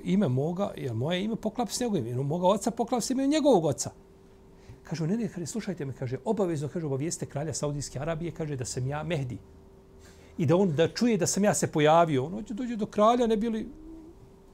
[0.03, 3.65] ime moga, jel moje ime poklap s njegovim imenom, moga oca poklap s imenom njegovog
[3.65, 3.91] oca.
[4.83, 8.65] Kaže, ne, ne, kaže, slušajte me, kaže, obavezno, kaže, obavijeste kralja Saudijske Arabije, kaže, da
[8.65, 9.37] sam ja Mehdi.
[10.37, 12.25] I da on da čuje da sam ja se pojavio.
[12.25, 13.67] On hoće dođe do kralja, ne bili,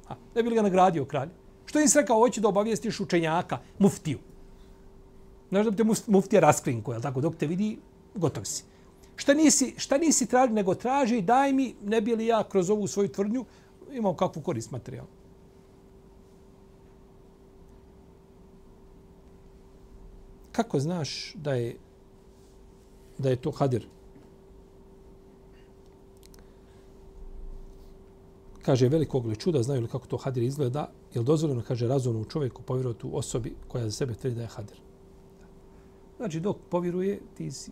[0.07, 1.29] a, ne bili ga nagradio kralj.
[1.69, 4.19] Što im se rekao, hoće da obavijestiš učenjaka, muftiju.
[5.49, 7.77] Znaš da bi te muftija raskrinko, jel tako, dok te vidi,
[8.15, 8.63] gotov si.
[9.15, 12.87] Šta nisi, šta nisi traži, nego traži, daj mi, ne bi li ja kroz ovu
[12.87, 13.45] svoju tvrdnju,
[13.91, 15.05] imao kakvu korist materijal.
[20.51, 21.75] Kako znaš da je
[23.17, 23.85] da je to hadir?
[28.61, 32.23] Kaže, velikog li čuda, znaju li kako to hadir izgleda, je li dozvoljeno, kaže, razumno
[32.23, 34.77] čovjeku povjerovati u osobi koja za sebe tvrdi da je hadir.
[36.17, 37.71] Znači, dok povjeruje, ti si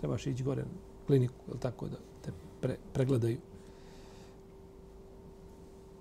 [0.00, 0.68] trebaš ići gore na
[1.06, 3.38] kliniku, je tako, da te pre, pregledaju.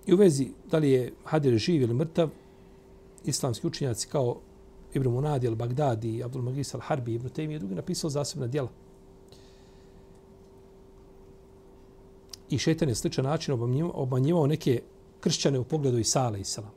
[0.05, 2.29] I u vezi da li je Hadir živ ili mrtav,
[3.25, 4.39] islamski učinjaci kao
[4.93, 8.69] Ibn Munadi al-Bagdadi, Abdul Magis al-Harbi, Ibn Taymi i drugi napisali zasebna djela.
[12.49, 13.53] I šetan je sličan način
[13.93, 14.81] obmanjivao neke
[15.21, 16.67] kršćane u pogledu Isa Isala.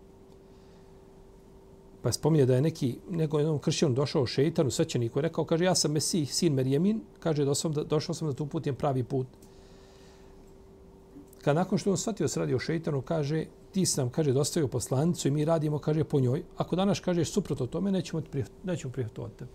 [2.02, 5.74] Pa spominje da je neki, nego jednom kršćan došao šeitanu, svećeniku i rekao, kaže, ja
[5.74, 9.26] sam Mesih, sin Merjemin, kaže, došao sam da, došao sam da tu putim pravi put
[11.44, 14.68] kad nakon što on shvatio se radi o šeitanu, kaže, ti si nam, kaže, dostavio
[14.68, 16.42] poslanicu i mi radimo, kaže, po njoj.
[16.56, 19.50] Ako danas kažeš suprotno tome, nećemo, prihvat, nećemo prihvatovati tebe.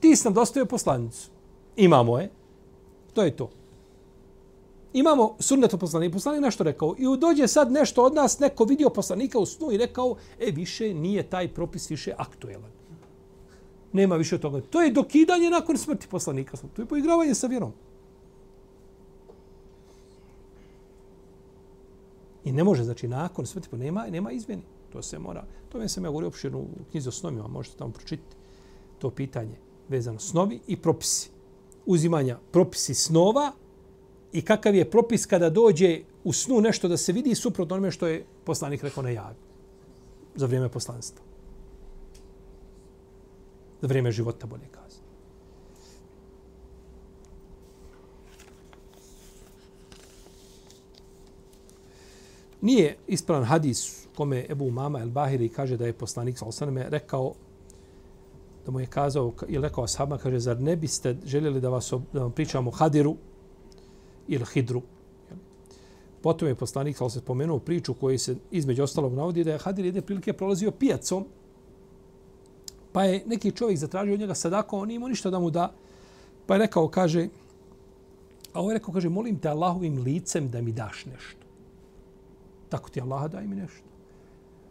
[0.00, 1.30] Ti si nam dostavio poslanicu.
[1.76, 2.30] Imamo je.
[3.14, 3.50] To je to.
[4.92, 6.12] Imamo sunnetu poslanika.
[6.12, 6.94] Poslanik nešto rekao.
[6.98, 10.94] I dođe sad nešto od nas, neko vidio poslanika u snu i rekao, e, više
[10.94, 12.70] nije taj propis više aktuelan.
[13.92, 14.60] Nema više toga.
[14.60, 16.56] To je dokidanje nakon smrti poslanika.
[16.56, 17.72] To je poigravanje sa vjerom.
[22.44, 24.62] I ne može, znači, nakon smrti, pa nema, nema izmjeni.
[24.92, 27.92] To se mora, to mi sam ja govorio opširno u knjizi o snovima, možete tamo
[27.92, 28.36] pročitati
[28.98, 29.56] to pitanje
[29.88, 31.30] vezano snovi i propisi.
[31.86, 33.52] Uzimanja propisi snova
[34.36, 38.06] i kakav je propis kada dođe u snu nešto da se vidi suprotno onome što
[38.06, 39.36] je poslanik rekao na javi
[40.34, 41.24] za vrijeme poslanstva.
[43.80, 45.02] Za vrijeme života, bolje kazati.
[52.60, 57.32] Nije ispravan hadis kome Ebu Mama el Bahiri kaže da je poslanik sa rekao
[58.66, 62.20] da mu je kazao ili rekao ashabima, kaže, zar ne biste željeli da, vas, da
[62.20, 63.16] vam pričamo Hadiru
[64.28, 64.82] ili Hidru?
[66.22, 69.84] Potom je poslanik kao se spomenuo priču koji se između ostalog navodi da je Hadir
[69.84, 71.26] jedne prilike prolazio pijacom
[72.92, 75.72] pa je neki čovjek zatražio od njega sadako, on nije imao ništa da mu da.
[76.46, 77.28] Pa je rekao, kaže,
[78.56, 81.44] A ovaj rekao, kaže, molim te Allahovim licem da mi daš nešto.
[82.68, 83.84] Tako ti Allah daj mi nešto.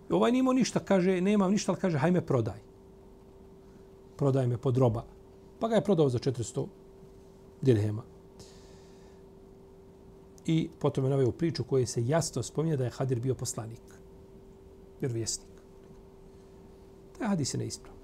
[0.09, 2.57] I ovaj nimo ništa, kaže, nemam ništa, ali kaže, hajme prodaj.
[4.17, 5.05] Prodaj me pod roba.
[5.59, 6.65] Pa ga je prodao za 400
[7.61, 8.01] dirhema.
[10.45, 13.81] I potom je naveo priču koje se jasno spominje da je Hadir bio poslanik.
[15.01, 15.49] Vjerovjesnik.
[17.17, 17.99] Taj hadis je neispravan.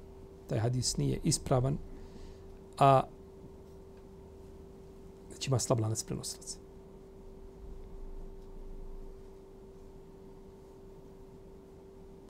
[0.47, 1.77] Taj hadis nije ispravan,
[2.77, 3.03] a
[5.29, 6.57] znači ima slab lanac prenosilaca.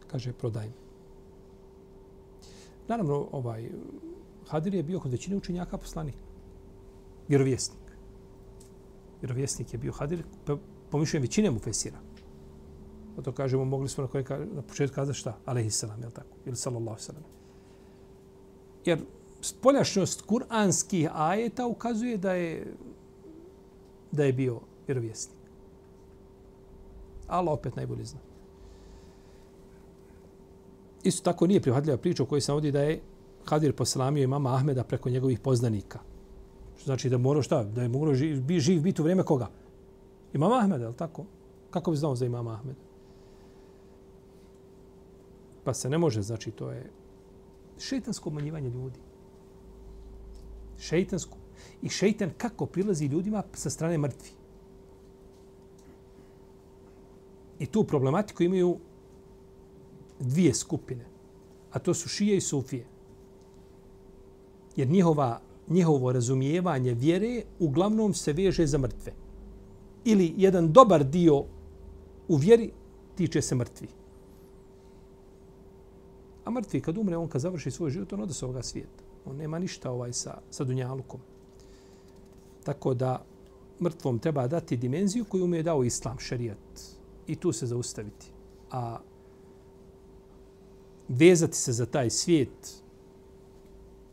[0.07, 0.73] Kaže, prodaj mi.
[2.87, 3.69] Naravno, ovaj,
[4.47, 6.15] Hadir je bio kod većine učenjaka poslanik.
[7.27, 7.90] Vjerovjesnik.
[9.21, 10.57] Vjerovjesnik je bio Hadir, po,
[10.89, 11.97] po mišljenju većine mu fesira.
[13.15, 15.37] Pa to kažemo, mogli smo na, koje, na početku kazati šta?
[15.45, 16.35] Aleyhisselam, je li tako?
[16.45, 17.23] Ili sallallahu sallam.
[18.85, 18.99] Jer
[19.41, 22.73] spoljašnjost kuranskih ajeta ukazuje da je
[24.11, 25.37] da je bio vjerovjesnik.
[27.27, 28.19] Allah opet najbolje zna.
[31.03, 33.01] Isto tako nije prihvatljiva priča u kojoj se ovdje da je
[33.45, 35.99] Hadir poslamio imama Ahmeda preko njegovih poznanika.
[36.81, 37.63] Što znači da mora šta?
[37.63, 39.49] Da je moglo živ, bi, živ biti u vrijeme koga?
[40.33, 41.25] Imam Ahmeda, je li tako?
[41.69, 42.79] Kako bi znao za imam Ahmeda?
[45.63, 46.89] Pa se ne može, znači to je
[47.77, 48.99] šeitansko umanjivanje ljudi.
[50.79, 51.37] Šeitansko.
[51.81, 54.29] I šeitan kako prilazi ljudima sa strane mrtvi.
[57.59, 58.77] I tu problematiku imaju
[60.19, 61.05] dvije skupine.
[61.71, 62.85] A to su šije i sufije.
[64.75, 65.41] Jer njihova,
[65.71, 69.13] njihovo razumijevanje vjere uglavnom se veže za mrtve.
[70.05, 71.43] Ili jedan dobar dio
[72.27, 72.71] u vjeri
[73.15, 73.87] tiče se mrtvi.
[76.45, 79.03] A mrtvi kad umre, on kad završi svoj život, on ode s ovoga svijeta.
[79.25, 81.19] On nema ništa ovaj sa, sa dunjalukom.
[82.63, 83.25] Tako da
[83.81, 86.81] mrtvom treba dati dimenziju koju mu je dao islam, šarijat.
[87.27, 88.27] I tu se zaustaviti.
[88.71, 88.99] A
[91.07, 92.80] vezati se za taj svijet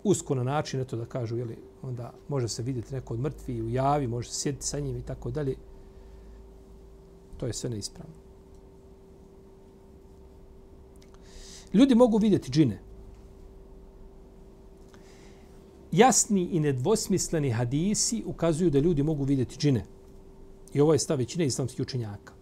[0.08, 3.68] usko na način, eto da kažu, jeli, onda može se vidjeti neko od mrtvi u
[3.68, 5.56] javi, može se sjediti sa njim i tako dalje.
[7.36, 8.14] To je sve neispravno.
[11.72, 12.80] Ljudi mogu vidjeti džine.
[15.92, 19.84] Jasni i nedvosmisleni hadisi ukazuju da ljudi mogu vidjeti džine.
[20.74, 22.32] I ovo je stav većine islamskih učenjaka.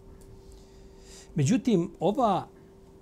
[1.34, 2.48] Međutim, ova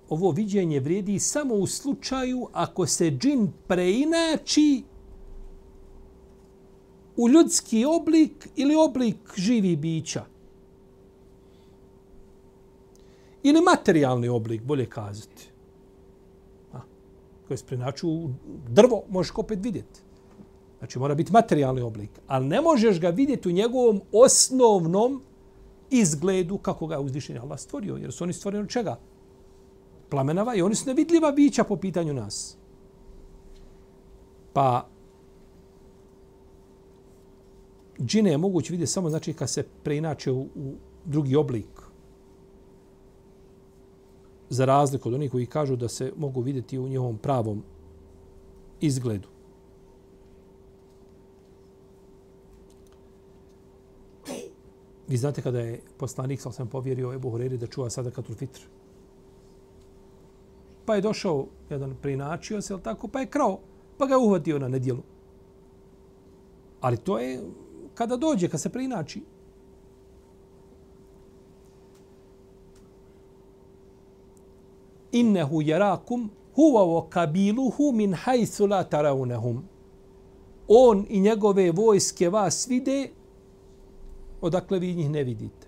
[0.09, 4.83] ovo viđenje vrijedi samo u slučaju ako se džin preinači
[7.17, 10.25] u ljudski oblik ili oblik živi bića.
[13.43, 15.49] Ili materijalni oblik, bolje kazati.
[16.73, 16.79] A,
[17.47, 18.29] koje se preinaču u
[18.69, 19.99] drvo, možeš opet vidjeti.
[20.77, 22.09] Znači, mora biti materijalni oblik.
[22.27, 25.21] Ali ne možeš ga vidjeti u njegovom osnovnom
[25.89, 27.95] izgledu kako ga je uzvišenje Allah stvorio.
[27.95, 28.99] Jer su oni stvoreni od čega?
[30.15, 32.57] Plamenava i oni su nevidljiva bića po pitanju nas.
[34.53, 34.87] Pa
[37.99, 40.73] džine je moguće vidjeti samo znači kad se preinače u, u
[41.05, 41.81] drugi oblik.
[44.49, 47.63] Za razliku od onih koji kažu da se mogu vidjeti u njihovom pravom
[48.81, 49.27] izgledu.
[55.07, 58.61] Vi znate kada je poslanik, sam sam povjerio Ebu Horeri da čuva sada katul fitr.
[60.85, 63.59] Pa je došao jedan prinačio se, tako, pa je krao,
[63.97, 65.03] pa ga je uhvatio na nedjelu.
[66.81, 67.41] Ali to je
[67.93, 69.21] kada dođe, kad se prinači.
[75.11, 79.61] Innehu jerakum huwa wa kabiluhu min haythu la tarawnahum.
[80.67, 83.09] On i njegove vojske vas vide
[84.41, 85.67] odakle vi njih ne vidite.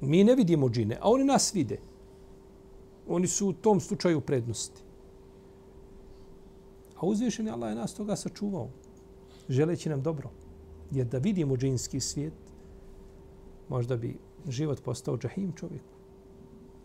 [0.00, 1.78] Mi ne vidimo džine, a oni nas vide
[3.08, 4.82] oni su u tom slučaju prednosti.
[6.96, 8.68] A uzvišeni Allah je nas toga sačuvao,
[9.48, 10.30] želeći nam dobro.
[10.90, 12.34] Jer da vidimo džinski svijet,
[13.68, 14.18] možda bi
[14.48, 15.94] život postao džahim čovjeku.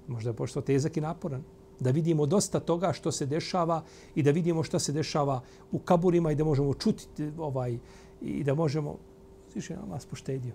[0.07, 1.43] Možda je postao tezak i naporan.
[1.79, 3.83] Da vidimo dosta toga što se dešava
[4.15, 7.77] i da vidimo što se dešava u kaburima i da možemo čuti ovaj
[8.21, 8.97] i da možemo...
[9.47, 10.53] Uzvišeni Allah spoštedio.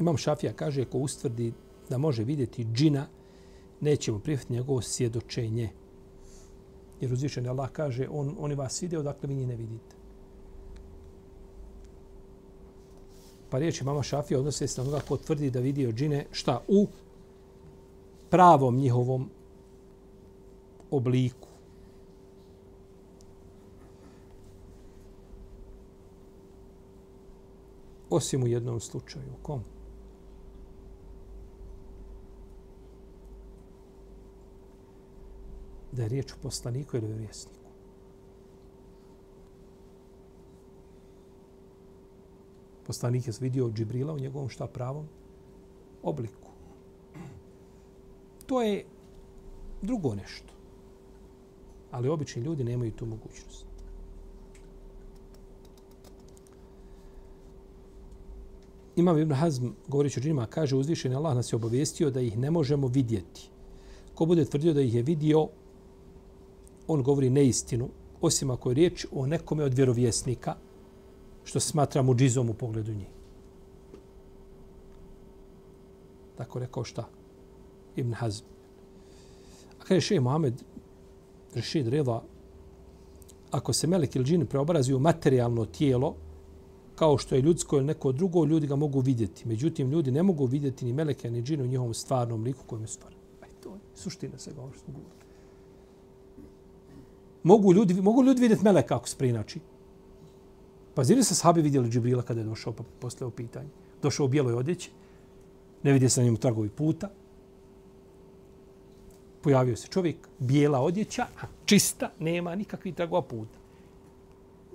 [0.00, 1.52] Imam Šafija kaže ko ustvrdi
[1.88, 3.06] da može vidjeti džina,
[3.80, 5.70] nećemo prihvatiti njegovo svjedočenje.
[7.00, 9.96] Jer uzvišen Allah kaže, on, oni vas vide, odakle vi njih ne vidite.
[13.50, 16.86] Pa riječi mama Šafija odnose se na onoga ko tvrdi da vidio džine šta u
[18.30, 19.30] pravom njihovom
[20.90, 21.48] obliku.
[28.10, 29.32] Osim u jednom slučaju.
[29.42, 29.64] Kom?
[35.92, 37.60] Da je riječ o poslaniku ili vjesniku.
[42.86, 45.06] Poslanik je vidio Džibrila u njegovom šta pravom?
[46.02, 46.50] Obliku.
[48.46, 48.84] To je
[49.82, 50.52] drugo nešto.
[51.90, 53.66] Ali obični ljudi nemaju tu mogućnost.
[58.96, 62.50] Imam Ibn Hazm, govoreći o džinima, kaže uzvišeni Allah nas je obavijestio da ih ne
[62.50, 63.48] možemo vidjeti.
[64.14, 65.48] Ko bude tvrdio da ih je vidio,
[66.92, 67.88] on govori neistinu,
[68.20, 70.54] osim ako je riječ o nekome od vjerovjesnika,
[71.44, 73.08] što smatra mu džizom u pogledu njih.
[76.36, 77.08] Tako rekao šta?
[77.96, 78.44] Ibn Hazm.
[79.78, 80.62] A kada je šeji Mohamed
[81.54, 82.22] Rešid Reda,
[83.50, 86.14] ako se melek ili džin preobrazi u materijalno tijelo,
[86.94, 89.48] kao što je ljudsko ili neko drugo, ljudi ga mogu vidjeti.
[89.48, 92.88] Međutim, ljudi ne mogu vidjeti ni meleke, ni džinu u njihovom stvarnom liku kojem je
[92.88, 93.12] stvar.
[93.42, 95.29] Aj, to je suština svega ovo što smo govorili.
[97.42, 99.60] Mogu ljudi, mogu ljudi vidjeti meleka ako se preinači.
[100.94, 103.68] Pa zili se sahabi vidjeli Džibrila kada je došao pa posle o pitanje.
[104.02, 104.90] Došao u bijeloj odjeći,
[105.82, 107.10] ne vidi se na njemu tragovi puta.
[109.42, 113.58] Pojavio se čovjek, bijela odjeća, a čista, nema nikakvih tragova puta.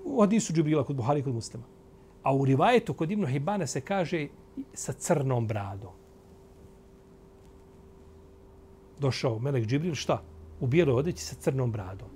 [0.05, 1.63] U hadisu Džibrila kod Buhari kod muslima.
[2.23, 4.27] A u rivajetu kod Ibnu Hibana se kaže
[4.73, 5.93] sa crnom bradom.
[8.99, 10.21] Došao Melek Džibril, šta?
[10.59, 12.09] U bijeloj odjeći sa crnom bradom.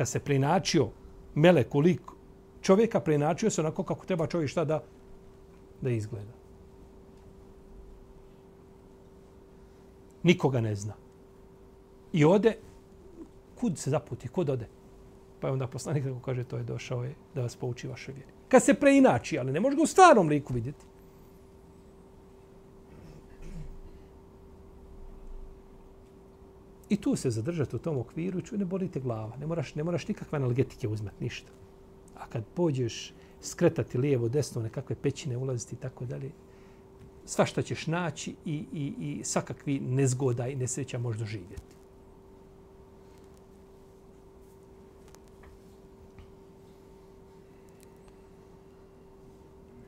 [0.00, 0.88] Kad se preinačio
[1.34, 2.00] Melek u lik
[2.62, 4.82] čovjeka preinačio se onako kako treba čovjek šta da,
[5.80, 6.32] da izgleda.
[10.22, 10.94] Nikoga ne zna.
[12.12, 12.56] I ode,
[13.54, 14.68] kud se zaputi, kud ode?
[15.40, 18.32] Pa je onda poslanik kaže, to je došao je da vas pouči vaše vjeri.
[18.48, 20.86] Kad se preinači, ali ne može ga u stvarnom liku vidjeti.
[26.90, 29.36] I tu se zadržati u tom okviru i ne bolite glava.
[29.36, 31.52] Ne moraš, ne moraš nikakve analgetike uzmat, ništa.
[32.14, 36.30] A kad pođeš skretati lijevo, desno, nekakve pećine ulaziti i tako dalje,
[37.24, 41.76] sva šta ćeš naći i, i, i svakakvi nezgoda i nesreća možda živjeti.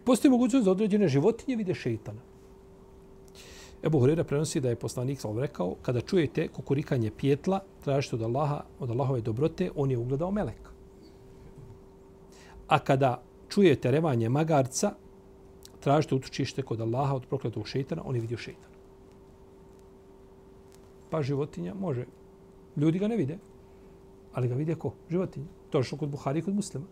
[0.05, 2.32] Postoji mogućnost da određene životinje vide šeitana.
[3.83, 8.65] Ebu Hurira prenosi da je poslanik sam rekao, kada čujete kukurikanje pjetla, tražite od Allaha,
[8.79, 10.71] od Allahove dobrote, on je ugledao meleka.
[12.69, 14.95] A kada čujete revanje magarca,
[15.81, 18.75] tražite utočište kod Allaha od prokletog šeitana, on je vidio šeitana.
[21.11, 22.07] Pa životinja može.
[22.77, 23.39] Ljudi ga ne vide,
[24.33, 24.95] ali ga vide ko?
[25.11, 25.47] Životinja.
[25.71, 26.87] To je što kod Buhari i kod muslima.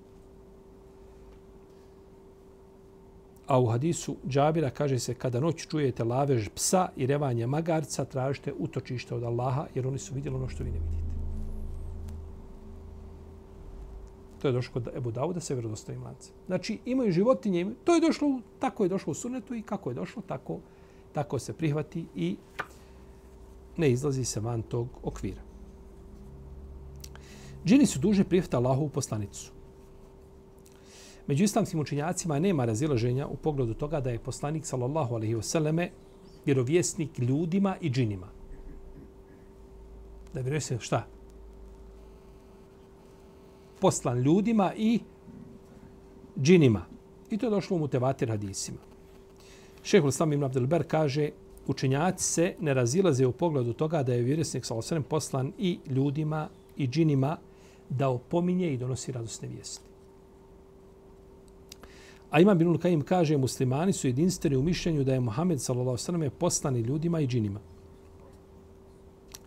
[3.50, 8.52] A u hadisu Džabira kaže se kada noć čujete lavež psa i revanje magarca, tražite
[8.58, 11.10] utočište od Allaha jer oni su vidjeli ono što vi ne vidite.
[14.38, 16.34] To je došlo kod Ebu Dauda se vjerodostojim lancem.
[16.46, 19.94] Znači, imaju životinje, imaju, to je došlo, tako je došlo u sunetu i kako je
[19.94, 20.58] došlo, tako,
[21.12, 22.36] tako se prihvati i
[23.76, 25.42] ne izlazi se van tog okvira.
[27.64, 29.59] Džini su duže prihvata Allahu poslanicu.
[31.30, 35.88] Među islamskim učinjacima nema razilaženja u pogledu toga da je poslanik sallallahu alaihi wasallame
[36.44, 38.26] vjerovjesnik ljudima i džinima.
[40.34, 41.06] Da vjeruje se šta?
[43.80, 45.00] poslan ljudima i
[46.40, 46.82] džinima.
[47.30, 48.78] I to je došlo u mutevatir hadisima.
[49.82, 51.30] Šehul Islam ibn Abdelber kaže
[51.66, 56.48] učenjaci se ne razilaze u pogledu toga da je vjerovjesnik sallallahu alaihi poslan i ljudima
[56.76, 57.36] i džinima
[57.88, 59.89] da opominje i donosi radosne vijesti.
[62.30, 66.30] A Imam bin Kajim kaže muslimani su jedinstveni u mišljenju da je Muhammed sallallahu poslani
[66.30, 67.60] poslan ljudima i džinima.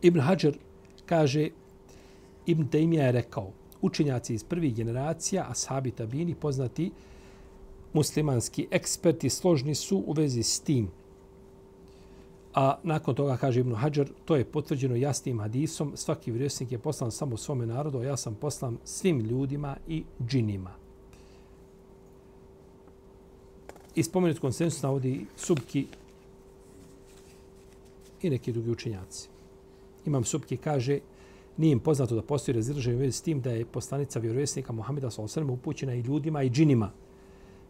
[0.01, 0.57] Ibn Hajar
[1.05, 1.49] kaže
[2.45, 6.91] Ibn Taymija je rekao učenjaci iz prvih generacija, ashabi tabini, poznati
[7.93, 10.87] muslimanski eksperti, složni su u vezi s tim.
[12.53, 17.11] A nakon toga, kaže Ibn Hajar, to je potvrđeno jasnim hadisom, svaki vjerovjesnik je poslan
[17.11, 20.82] samo svome narodu, a ja sam poslan svim ljudima i džinima.
[23.95, 25.87] I spomenut konsensus navodi Subki
[28.21, 29.29] i neki drugi učenjaci.
[30.05, 30.99] Imam Subki kaže,
[31.57, 35.11] nije im poznato da postoji razilaženje u vezi s tim da je poslanica vjerovjesnika Muhameda
[35.11, 35.51] s.a.v.
[35.51, 36.91] upućena i ljudima i džinima.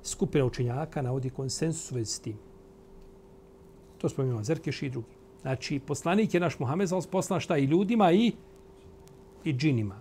[0.03, 2.38] skupina učenjaka navodi konsensus u vezi s tim.
[3.97, 5.15] To spomenuo Zerkeš i drugi.
[5.41, 8.32] Znači, poslanik je naš Muhammed sallallahu poslan šta i ljudima i
[9.43, 9.99] i džinima.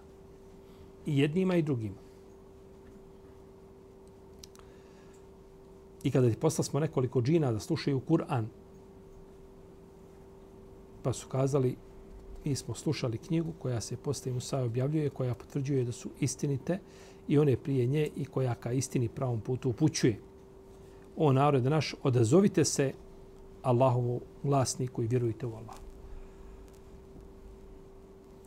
[1.07, 1.97] I jednima i drugima.
[6.05, 8.45] I kada ti poslali smo nekoliko džina da slušaju Kur'an,
[11.03, 11.77] pa su kazali,
[12.45, 16.79] mi smo slušali knjigu koja se poslije Musa objavljuje, koja potvrđuje da su istinite
[17.29, 20.19] i one prije nje i koja ka istini pravom putu upućuje.
[21.17, 22.93] O narode naš, odazovite se
[23.63, 25.77] Allahovu glasniku i vjerujte u Allah.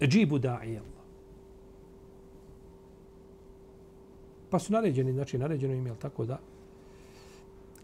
[0.01, 0.95] Džibu da'i Allah.
[4.49, 6.39] Pa su naređeni, znači naređeno im je tako da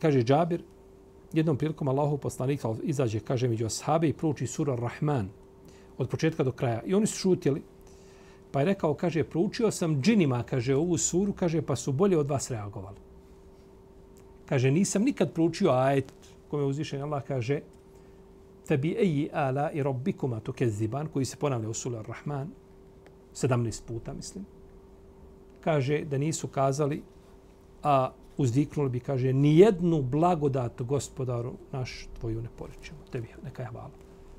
[0.01, 0.63] kaže Džabir,
[1.33, 5.29] jednom prilikom Allahu poslanik izađe, kaže među ashabe i prouči sura Rahman
[5.97, 6.81] od početka do kraja.
[6.85, 7.61] I oni su šutili.
[8.51, 12.29] Pa je rekao, kaže, proučio sam džinima, kaže, ovu suru, kaže, pa su bolje od
[12.29, 12.97] vas reagovali.
[14.45, 16.13] Kaže, nisam nikad proučio ajet
[16.51, 17.61] kome uzvišen Allah kaže
[18.67, 22.51] tebi eji ala i robbikuma to keziban, koji se ponavlja u sura Rahman,
[23.33, 24.45] 17 puta, mislim.
[25.63, 27.01] Kaže da nisu kazali,
[27.83, 28.11] a
[28.41, 32.99] uzdiknuli bi, kaže, ni jednu blagodat gospodaru naš tvoju ne poričemo.
[33.11, 33.89] Tebi neka je hvala.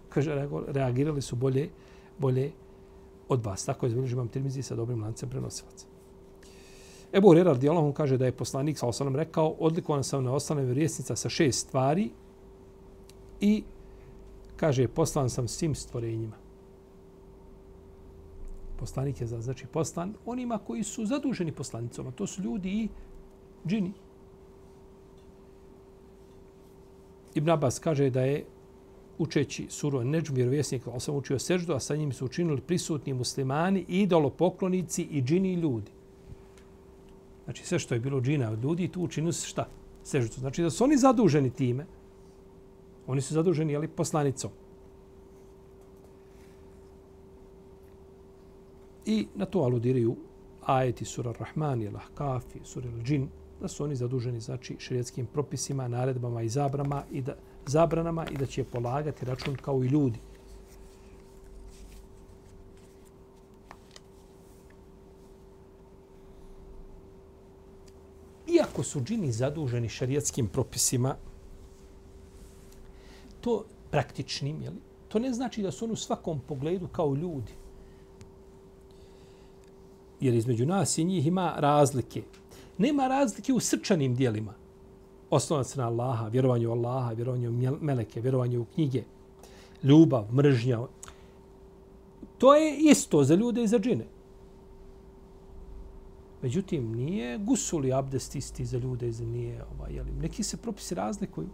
[0.09, 1.69] Kaže, reagirali su bolje,
[2.19, 2.51] bolje
[3.29, 3.65] od vas.
[3.65, 5.87] Tako je zbilježi vam tirmizi sa dobrim lancem prenosilaca.
[7.13, 11.17] Ebu Hurera radijalahu kaže da je poslanik sa osanom rekao odlikovan sam na osnovne vjerovjesnica
[11.17, 12.11] sa šest stvari
[13.41, 13.65] i
[14.57, 16.37] kaže poslan sam svim stvorenjima.
[18.79, 22.11] Poslanik je znači poslan onima koji su zaduženi poslanicama.
[22.11, 22.89] To su ljudi i
[23.67, 23.93] džini.
[27.35, 28.45] Ibn Abbas kaže da je
[29.19, 33.85] učeći suru Neđm vjerovjesnik, ali sam učio seždu, a sa njim su učinili prisutni muslimani,
[33.89, 35.91] idolopoklonici i džini ljudi.
[37.45, 39.69] Znači sve što je bilo džina od ljudi, tu učinu se šta?
[40.05, 40.41] Seždu.
[40.41, 41.87] Znači da su oni zaduženi time.
[43.07, 44.51] Oni su zaduženi, jeli, poslanicom.
[49.07, 50.17] I na to aludiraju
[50.63, 53.27] ajeti sura Rahman, jel Ahkaf, sura Al-Džin,
[53.63, 57.37] da su oni zaduženi znači šerijetskim propisima, naredbama i zabrama i da
[57.67, 60.19] zabranama i da će polagati račun kao i ljudi.
[68.55, 71.17] iako su džini zaduženi šerijatskim propisima,
[73.41, 74.77] to praktičnim, jeli,
[75.09, 77.53] to ne znači da su oni u svakom pogledu kao ljudi.
[80.21, 82.23] Jer između nas i njih ima razlike.
[82.83, 84.55] Nema razlike u srčanim dijelima.
[85.31, 89.05] Osnovac na Allaha, vjerovanje u Allaha, vjerovanje u meleke, vjerovanje u knjige,
[89.83, 90.81] ljubav, mržnja.
[92.39, 94.07] To je isto za ljude i za džine.
[96.43, 101.49] Međutim, nije gusuli abdest isti za ljude, za nije, ovaj, jeli, neki se propisi razlikuju.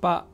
[0.00, 0.26] Pa,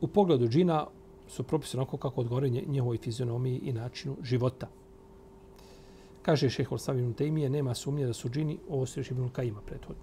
[0.00, 0.86] u pogledu džina
[1.30, 4.68] su propisi onako kako odgovore njihovoj fizionomiji i načinu života.
[6.22, 10.02] Kaže šehol Savinu Tejmije, nema sumnje da su džini, ovo se reši Ibnul Kajima prethodno.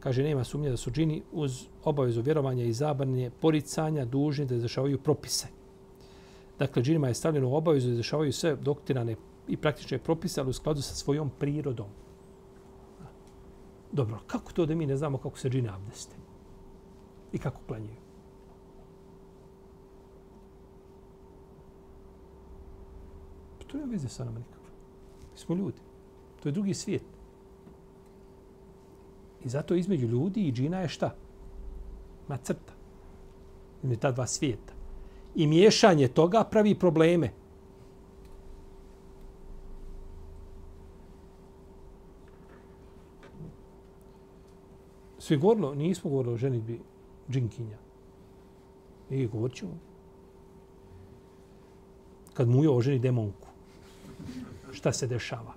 [0.00, 4.98] Kaže, nema sumnje da su džini uz obavezu vjerovanja i zabranje poricanja dužni da izrašavaju
[4.98, 5.48] propise.
[6.58, 9.16] Dakle, džinima je stavljeno u obavezu da izrašavaju sve doktrinane
[9.48, 11.88] i praktične propise, ali u skladu sa svojom prirodom.
[13.92, 16.16] Dobro, kako to da mi ne znamo kako se džine abdeste?
[17.32, 18.09] I kako klanjaju?
[23.70, 24.70] To nema veze sa nama nikakve.
[25.32, 25.78] Mi smo ljudi.
[26.42, 27.04] To je drugi svijet.
[29.44, 31.14] I zato između ljudi i džina je šta?
[32.28, 32.72] Ma crta.
[33.82, 34.80] Između ta dva svijeta
[35.34, 37.32] i miješanje toga pravi probleme.
[45.18, 46.80] Svi govorilo, nismo govorili o ženitbi
[47.30, 47.78] džinkinja.
[49.10, 49.78] I govorit ćemo.
[52.34, 53.48] Kad mu je oženi demonku,
[54.72, 55.54] šta se dešava?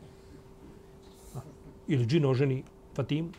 [1.87, 2.63] Ili džin oženi
[2.95, 3.29] Fatimu?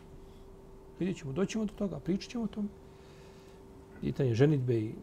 [0.98, 2.68] Vidjet ćemo, doćemo do toga, pričat ćemo o tom.
[4.00, 4.94] Pitanje ženitbe i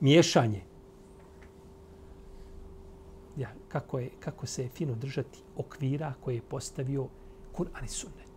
[0.00, 0.62] miješanje.
[3.36, 7.08] Ja, kako, je, kako se je fino držati okvira koje je postavio
[7.56, 8.34] Kur'an i Sunnet.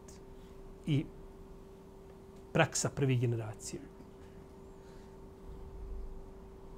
[0.88, 1.06] I
[2.54, 3.82] praksa prvi generacije.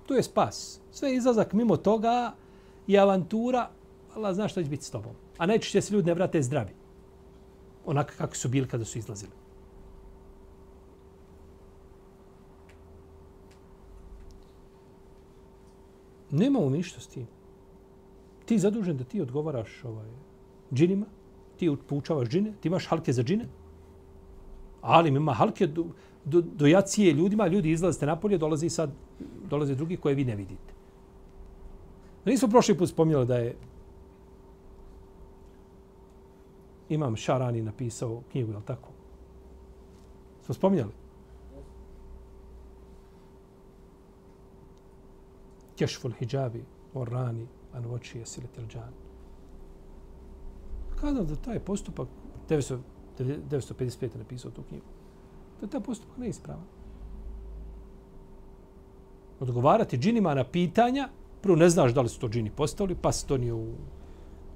[0.10, 0.82] To je spas.
[0.92, 2.34] Sve je izlazak mimo toga
[2.88, 3.70] i avantura,
[4.16, 5.12] Allah zna što će biti s tobom.
[5.38, 6.74] A najčešće se ljudi ne vrate zdravi.
[7.86, 9.32] Onako kako su bili kada su izlazili.
[16.32, 17.28] Nemamo mi ništa s tim.
[18.46, 20.10] Ti zadužen da ti odgovaraš ovaj,
[20.74, 21.06] džinima,
[21.58, 23.46] ti poučavaš džine, ti imaš halke za džine,
[24.82, 25.86] ali ima halke do,
[26.26, 28.92] do, do jacije ljudima, ljudi izlazite napolje, dolazi sad,
[29.50, 30.74] dolaze drugi koje vi ne vidite.
[32.26, 33.56] Nismo prošli put spominjali da je
[36.90, 38.90] Imam Šarani napisao knjigu, je li tako?
[40.46, 40.92] Smo spominjali?
[45.76, 48.94] Kešful hijabi, orani, an oči je siletel džan.
[51.02, 52.08] Kazam da taj postupak,
[52.50, 52.80] 900,
[53.20, 54.18] 955.
[54.18, 54.86] napisao tu knjigu,
[55.62, 56.79] da taj postupak neispravan.
[59.40, 61.10] Odgovarati džinima na pitanja,
[61.42, 63.68] prvo ne znaš da li su to džini postavili, pa se to nije u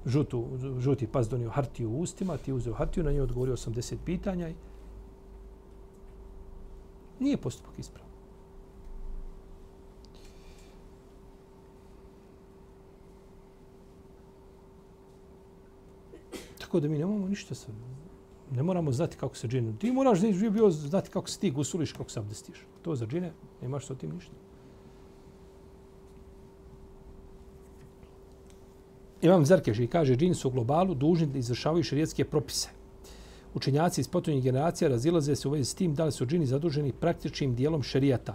[0.06, 0.44] žutu,
[0.78, 4.54] žuti pas donio hartiju u ustima, ti uzeo hartiju, na njoj odgovorio 80 pitanja i
[7.20, 8.10] nije postupak ispravan.
[16.58, 17.72] Tako da mi ne ništa sa...
[18.50, 19.72] Ne moramo znati kako se džine...
[19.78, 22.66] Ti moraš da bio znati kako se ti gusuliš, kako se abdestiš.
[22.82, 23.32] To za džine,
[23.62, 24.32] nemaš sa tim ništa.
[29.24, 32.68] Imam Zerkeži kaže, džini su u globalu dužni da izvršavaju šarijetske propise.
[33.54, 36.92] Učenjaci iz potonjih generacija razilaze se u vezi s tim da li su džini zaduženi
[36.92, 38.34] praktičnim dijelom šerijata.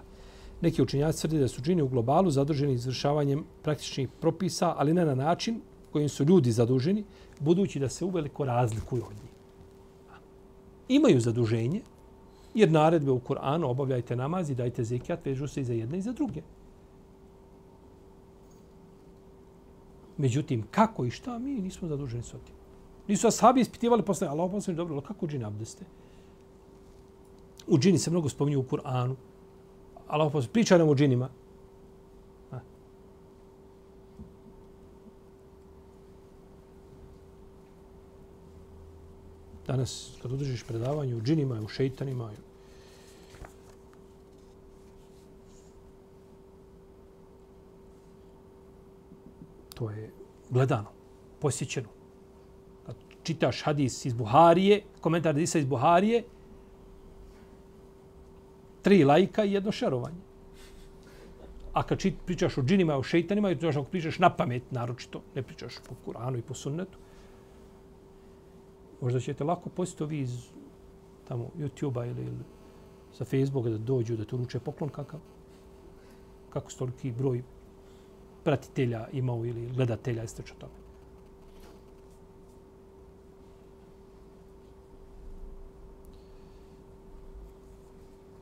[0.62, 5.16] Neki učenjaci tvrde da su džini u globalu zaduženi izvršavanjem praktičnih propisa, ali ne na
[5.16, 5.62] način
[5.92, 7.04] kojim su ljudi zaduženi,
[7.40, 9.32] budući da se uveliko razlikuju od njih.
[10.88, 11.82] Imaju zaduženje,
[12.54, 16.02] jer naredbe u Kur'anu obavljajte namaz i dajte zekijat, vežu se i za jedne i
[16.02, 16.42] za druge.
[20.20, 22.56] Međutim, kako i šta, mi nismo zaduženi s tim.
[23.08, 25.86] Nisu ashabi ispitivali posle, Allah poslanik dobro, ali kako džini abdeste?
[27.68, 29.16] U džini se mnogo spominju u Kur'anu.
[30.08, 31.30] Allah poslanik priča nam o džinima.
[39.68, 42.32] Danas, kad održiš predavanje u džinima i u šeitanima,
[49.80, 50.12] to je
[50.50, 50.92] gledano,
[51.40, 51.90] posjećeno.
[52.86, 56.24] Kad čitaš hadis iz Buharije, komentar hadisa iz Buharije,
[58.82, 60.28] tri lajka i jedno šerovanje.
[61.74, 65.22] A kad čit, pričaš o džinima, o šeitanima, i to ako pričaš na pamet, naročito,
[65.36, 66.98] ne pričaš po Kuranu i po sunnetu,
[69.02, 70.50] možda ćete lako posjetiti ovi iz
[71.28, 72.44] tamo YouTube-a ili, ili
[73.14, 75.20] sa Facebooka da dođu da tu ruče poklon kakav.
[76.50, 77.44] Kako stoliki broj
[78.50, 80.74] pratitelja imao ili gledatelja i što tome.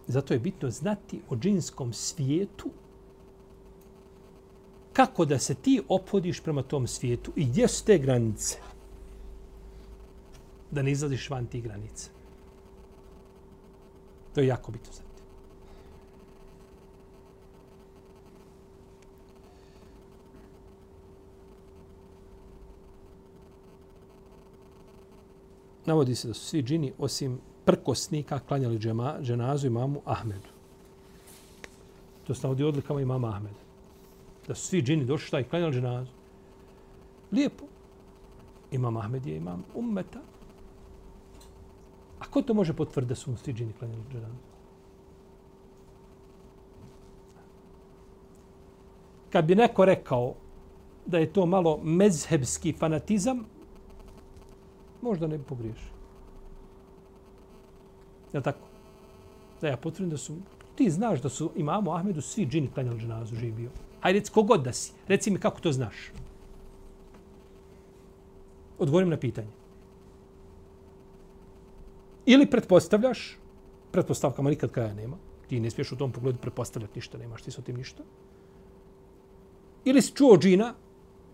[0.08, 2.70] Zato je bitno znati o džinskom svijetu
[4.94, 8.58] kako da se ti opodiš prema tom svijetu i gdje su te granice
[10.72, 12.10] da ne izlaziš van tih granica.
[14.34, 15.07] To je jako bitno znati.
[25.88, 30.50] Navodi se da su svi džini osim prkosnika klanjali džema, dženazu imamu Ahmedu.
[32.28, 33.60] To se navodi odlikama imama Ahmeda.
[34.48, 36.12] Da su svi džini došli šta i klanjali dženazu.
[37.32, 37.66] Lijepo.
[38.72, 40.20] Imam Ahmed je imam ummeta.
[42.20, 44.48] A ko to može potvrditi da su mu svi džini klanjali dženazu?
[49.30, 50.34] Kad bi neko rekao
[51.06, 53.46] da je to malo mezhebski fanatizam,
[55.02, 55.92] možda ne bi pogriješio.
[58.34, 58.68] Je tako?
[59.62, 60.36] Da ja potvrdim da su...
[60.76, 63.70] Ti znaš da su imamo Ahmedu svi džini klanjali dženazu živio.
[64.02, 64.92] Hajde, reci, kogod da si.
[65.08, 65.96] Reci mi kako to znaš.
[68.80, 69.48] Odgovorim na pitanje.
[72.26, 73.38] Ili pretpostavljaš,
[73.92, 75.18] pretpostavkama nikad kraja nema,
[75.48, 78.04] ti ne smiješ u tom pogledu pretpostavljati ništa, nemaš ti sa tim ništa.
[79.86, 80.74] Ili si čuo džina,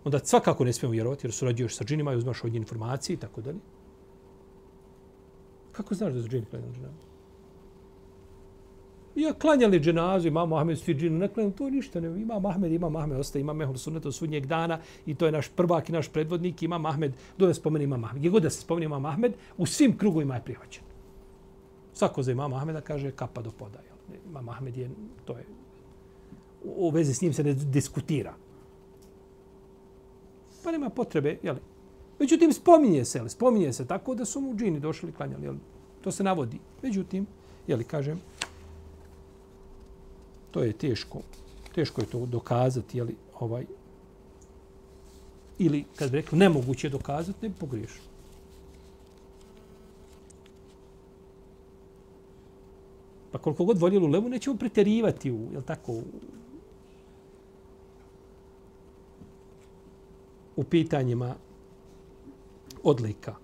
[0.04, 3.18] onda svakako ne smijemo vjerovati jer surađuješ sa džinima i uzmaš od njih informacije i
[3.18, 3.60] tako dalje.
[5.72, 7.14] Kako znaš da su džini klanjali dženazu?
[9.16, 12.99] Ja klanjali dženazu, imam Ahmed svi džini, ne klanjali, to ništa ne, ima Ahmed, ima
[12.99, 16.10] Ahmed, ostaje, ima Mehul Sunnet od sudnjeg dana i to je naš prvak i naš
[16.10, 18.20] predvodnik, ima Ahmed, do da spomeni ima Ahmed.
[18.20, 20.84] Gdje god da se spomeni ima Ahmed, u svim krugovima je prihvaćen.
[21.93, 23.93] Svako za imama Ahmeda kaže kapa do podaja.
[24.26, 24.89] Imam Ahmed je,
[25.26, 25.45] to je,
[26.64, 28.34] u vezi s njim se ne diskutira.
[30.64, 31.55] Pa nema potrebe, jel?
[32.20, 33.28] Međutim, spominje se, jel?
[33.28, 35.55] Spominje se tako da su mu džini došli i klanjali, jel?
[36.01, 36.59] To se navodi.
[36.82, 37.26] Međutim,
[37.68, 38.22] jel, kažem,
[40.51, 41.22] to je teško
[41.76, 43.07] teško je to dokazati, jel,
[43.39, 43.66] ovaj,
[45.57, 48.01] ili kad bi rekli, nemoguće dokazati, ne bi pogriješio.
[53.32, 56.01] Pa koliko god voljeli levu, nećemo preterivati u, jel tako,
[60.56, 61.36] u, pitanjima
[62.84, 63.43] odlika.